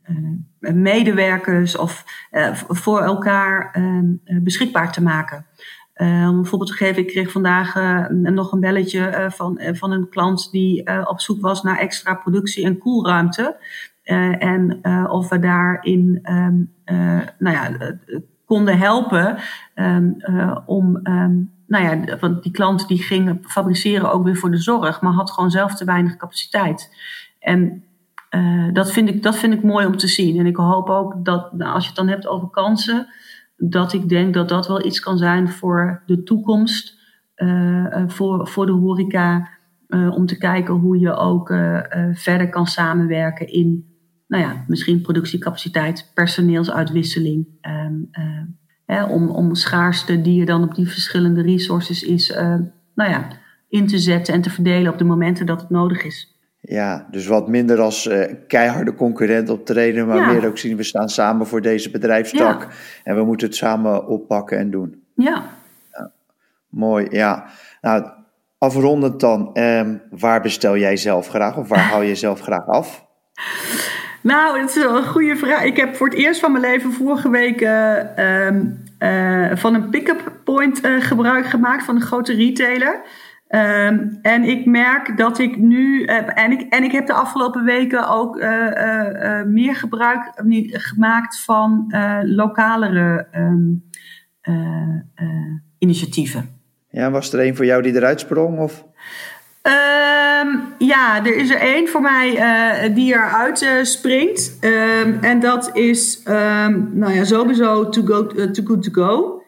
uh, 0.08 0.74
medewerkers 0.74 1.78
of 1.78 2.04
voor 2.68 3.02
elkaar 3.02 3.70
ehm, 3.72 4.06
beschikbaar 4.44 4.92
te 4.92 5.02
maken. 5.02 5.46
om 5.96 6.38
een 6.38 6.46
voorbeeld 6.46 6.72
te 6.72 6.78
geven, 6.78 7.02
ik 7.02 7.08
kreeg 7.08 7.32
vandaag 7.32 7.76
nog 8.10 8.52
een 8.52 8.60
belletje 8.60 9.30
van, 9.34 9.62
van 9.72 9.92
een 9.92 10.10
klant 10.10 10.52
die 10.52 11.08
op 11.08 11.22
zoek 11.22 11.42
was 11.42 11.64
naar 11.64 11.78
extra 11.78 12.14
productie- 12.14 12.66
en 12.66 12.78
koelruimte. 12.78 13.58
en 14.40 14.80
of 15.10 15.30
we 15.30 15.40
daarin 15.40 16.20
um, 16.32 16.74
nou 17.38 17.56
ja, 17.56 17.96
konden 18.46 18.78
helpen 18.78 19.38
om 20.66 21.02
nou 21.72 21.84
ja, 21.84 22.18
want 22.20 22.44
die 22.44 22.52
klant 22.52 22.88
die 22.88 23.04
ging 23.04 23.38
fabriceren 23.42 24.12
ook 24.12 24.24
weer 24.24 24.36
voor 24.36 24.52
de 24.52 24.58
zorg, 24.58 25.02
maar 25.02 25.14
had 25.14 25.32
gewoon 25.32 25.52
zelf 25.52 25.76
te 25.76 25.86
weinig 25.86 26.18
capaciteit. 26.18 26.96
En 27.40 27.84
dat, 28.74 28.92
vind 28.92 29.10
ik, 29.10 29.24
dat 29.24 29.38
vind 29.38 29.54
ik 29.54 29.64
mooi 29.64 29.86
om 29.86 29.98
te 29.98 30.08
zien. 30.08 30.40
En 30.40 30.46
ik 30.46 30.56
hoop 30.56 30.90
ook 30.90 31.26
dat, 31.26 31.54
nou, 31.54 31.74
als 31.74 31.84
je 31.84 31.90
het 31.90 31.98
dan 31.98 32.08
hebt 32.08 32.28
over 32.28 32.50
kansen, 32.50 33.08
dat 33.58 33.94
ik 33.94 34.10
denk 34.10 34.34
dat 34.34 34.50
dat 34.50 34.68
wel 34.68 34.86
iets 34.86 35.00
kan 35.00 35.18
zijn 35.18 35.50
voor 35.50 36.04
de 36.06 36.24
toekomst, 36.24 36.98
voor, 38.08 38.48
voor 38.48 38.66
de 38.66 38.72
horeca. 38.72 39.50
om 39.90 40.26
te 40.26 40.38
kijken 40.38 40.74
hoe 40.74 41.00
je 41.00 41.16
ook 41.16 41.48
verder 42.14 42.50
kan 42.50 42.68
samenwerken 42.68 43.48
in 43.48 43.92
nou 44.28 44.44
ja, 44.44 44.64
misschien 44.68 45.02
productiecapaciteit, 45.02 46.12
personeelsuitwisseling. 46.14 47.48
Ehm, 47.62 47.94
hè, 48.94 49.04
om, 49.04 49.30
om 49.30 49.56
schaarste 49.56 50.22
die 50.22 50.40
er 50.40 50.46
dan 50.46 50.64
op 50.64 50.76
die 50.76 50.88
verschillende 50.88 51.42
resources 51.42 52.04
is, 52.04 52.30
uh, 52.30 52.56
nou 52.96 53.10
ja, 53.10 53.28
in 53.70 53.88
te 53.88 53.98
zetten 53.98 54.34
en 54.34 54.42
te 54.42 54.50
verdelen 54.50 54.92
op 54.92 54.98
de 54.98 55.04
momenten 55.04 55.46
dat 55.46 55.62
het 55.62 55.70
nodig 55.70 56.04
is. 56.04 56.36
Ja, 56.62 57.08
dus 57.12 57.28
wat 57.28 57.48
minder 57.48 57.80
als 57.80 58.06
uh, 58.06 58.34
keiharde 58.48 58.96
concurrent 58.96 59.50
optreden, 59.50 60.08
maar 60.08 60.34
meer 60.34 60.48
ook 60.48 60.58
zien 60.58 60.78
we 60.78 60.84
staan 60.84 61.10
samen 61.10 61.48
voor 61.48 61.62
deze 61.62 61.92
bedrijfstak. 61.92 62.68
En 63.04 63.16
we 63.16 63.24
moeten 63.24 63.48
het 63.48 63.56
samen 63.56 64.08
oppakken 64.08 64.58
en 64.58 64.72
doen. 64.72 65.04
Ja. 65.16 65.44
ja. 65.92 66.12
Mooi, 66.70 67.08
ja. 67.10 67.46
Nou, 67.82 68.06
afrondend 68.58 69.20
dan, 69.20 69.50
um, 69.54 70.02
waar 70.10 70.42
bestel 70.42 70.78
jij 70.78 70.98
zelf 70.98 71.28
graag 71.28 71.58
of 71.58 71.68
waar 71.68 71.90
hou 71.92 72.04
je 72.04 72.16
zelf 72.16 72.40
graag 72.40 72.68
af? 72.68 73.06
Nou, 74.22 74.60
dat 74.60 74.70
is 74.70 74.76
een 74.76 75.06
goede 75.06 75.36
vraag. 75.36 75.64
Ik 75.64 75.78
heb 75.78 75.96
voor 75.96 76.08
het 76.08 76.18
eerst 76.18 76.40
van 76.40 76.52
mijn 76.52 76.64
leven 76.64 76.92
vorige 76.92 77.30
week 77.30 77.62
uh, 77.62 77.98
uh, 79.00 79.56
van 79.56 79.74
een 79.74 79.90
pick-up 79.90 80.34
point 80.44 80.86
uh, 80.86 81.02
gebruik 81.02 81.46
gemaakt 81.46 81.84
van 81.84 81.96
een 81.96 82.02
grote 82.02 82.34
retailer. 82.34 83.02
Um, 83.50 84.20
en 84.22 84.44
ik 84.44 84.66
merk 84.66 85.18
dat 85.18 85.40
ik 85.40 85.58
nu, 85.58 86.04
en, 86.06 86.52
ik, 86.52 86.62
en 86.62 86.84
ik 86.84 86.92
heb 86.92 87.08
de 87.08 87.14
afgelopen 87.14 87.64
weken 87.64 88.10
ook 88.10 88.36
meer 89.46 89.76
gebruik 89.76 90.32
gemaakt 90.72 91.44
van 91.44 91.94
lokalere 92.24 93.28
um, 93.36 93.84
initiatieven. 95.78 96.50
Ja, 96.90 97.12
was 97.12 97.34
er 97.34 97.46
een 97.46 97.56
voor 97.56 97.66
jou 97.66 97.82
die 97.82 97.96
eruit 97.96 98.20
sprong? 98.20 98.60
Of? 98.60 98.86
Um, 99.64 100.64
ja, 100.78 101.26
er 101.26 101.36
is 101.36 101.50
er 101.50 101.60
één 101.60 101.88
voor 101.88 102.02
mij 102.02 102.34
uh, 102.34 102.96
die 102.96 103.14
eruit 103.14 103.62
uh, 103.62 103.84
springt. 103.84 104.58
Um, 104.62 105.18
en 105.22 105.40
dat 105.40 105.70
is, 105.74 106.24
um, 106.28 106.90
nou 106.94 107.14
ja, 107.14 107.24
sowieso 107.24 107.90
Too, 107.90 108.06
go, 108.06 108.30
uh, 108.36 108.46
too 108.46 108.66
Good 108.66 108.84
To 108.84 108.92
Go. 108.92 109.42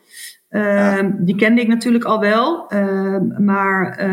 Ja. 0.49 1.11
Die 1.19 1.35
kende 1.35 1.61
ik 1.61 1.67
natuurlijk 1.67 2.03
al 2.03 2.19
wel. 2.19 2.71
maar 3.37 4.03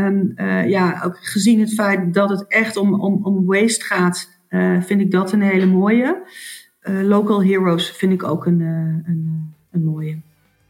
ja, 0.68 1.02
ook 1.04 1.16
gezien 1.20 1.60
het 1.60 1.74
feit 1.74 2.14
dat 2.14 2.30
het 2.30 2.44
echt 2.46 2.76
om, 2.76 3.00
om, 3.00 3.20
om 3.22 3.46
waste 3.46 3.84
gaat, 3.84 4.28
vind 4.80 5.00
ik 5.00 5.10
dat 5.10 5.32
een 5.32 5.42
hele 5.42 5.66
mooie. 5.66 6.22
Local 6.82 7.42
Heroes 7.42 7.90
vind 7.90 8.12
ik 8.12 8.22
ook 8.22 8.46
een, 8.46 8.60
een, 9.06 9.54
een 9.70 9.84
mooie. 9.84 10.20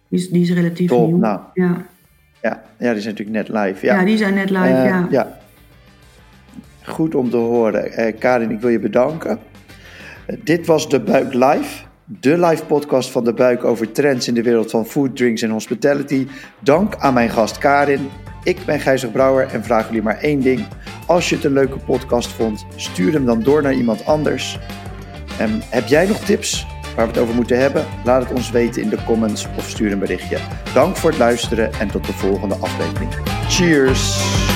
Die 0.08 0.18
is, 0.18 0.28
die 0.28 0.42
is 0.42 0.52
relatief 0.52 0.88
Top, 0.88 1.06
nieuw. 1.06 1.16
Nou. 1.16 1.40
Ja. 1.54 1.86
Ja, 2.42 2.62
ja, 2.76 2.92
die 2.92 3.02
zijn 3.02 3.14
natuurlijk 3.16 3.48
net 3.48 3.64
live. 3.64 3.86
Ja, 3.86 3.98
ja 3.98 4.04
die 4.04 4.16
zijn 4.16 4.34
net 4.34 4.50
live, 4.50 4.68
uh, 4.68 4.84
ja. 4.84 5.06
ja. 5.10 5.38
Goed 6.82 7.14
om 7.14 7.30
te 7.30 7.36
horen. 7.36 8.00
Uh, 8.00 8.18
Karin, 8.18 8.50
ik 8.50 8.60
wil 8.60 8.70
je 8.70 8.78
bedanken. 8.78 9.38
Uh, 10.26 10.36
dit 10.44 10.66
was 10.66 10.88
De 10.88 11.00
Buik 11.00 11.34
Live. 11.34 11.82
De 12.04 12.38
live 12.38 12.64
podcast 12.64 13.10
van 13.10 13.24
De 13.24 13.32
Buik 13.32 13.64
over 13.64 13.92
trends 13.92 14.28
in 14.28 14.34
de 14.34 14.42
wereld 14.42 14.70
van 14.70 14.86
food, 14.86 15.16
drinks 15.16 15.42
en 15.42 15.50
hospitality. 15.50 16.26
Dank 16.60 16.96
aan 16.96 17.14
mijn 17.14 17.30
gast 17.30 17.58
Karin. 17.58 18.08
Ik 18.42 18.64
ben 18.64 18.80
Gijzer 18.80 19.08
Brouwer 19.08 19.46
en 19.46 19.64
vraag 19.64 19.86
jullie 19.86 20.02
maar 20.02 20.18
één 20.18 20.40
ding. 20.40 20.66
Als 21.06 21.28
je 21.28 21.34
het 21.34 21.44
een 21.44 21.52
leuke 21.52 21.78
podcast 21.78 22.32
vond, 22.32 22.66
stuur 22.76 23.12
hem 23.12 23.24
dan 23.24 23.42
door 23.42 23.62
naar 23.62 23.74
iemand 23.74 24.06
anders. 24.06 24.58
En 25.38 25.60
heb 25.70 25.86
jij 25.86 26.06
nog 26.06 26.18
tips 26.18 26.66
waar 26.96 27.06
we 27.06 27.12
het 27.12 27.20
over 27.20 27.34
moeten 27.34 27.58
hebben? 27.58 27.86
Laat 28.04 28.22
het 28.22 28.32
ons 28.32 28.50
weten 28.50 28.82
in 28.82 28.88
de 28.88 29.04
comments 29.04 29.46
of 29.56 29.68
stuur 29.68 29.92
een 29.92 29.98
berichtje. 29.98 30.38
Dank 30.74 30.96
voor 30.96 31.10
het 31.10 31.18
luisteren 31.18 31.72
en 31.72 31.88
tot 31.88 32.06
de 32.06 32.12
volgende 32.12 32.54
aflevering. 32.54 33.10
Cheers! 33.48 34.49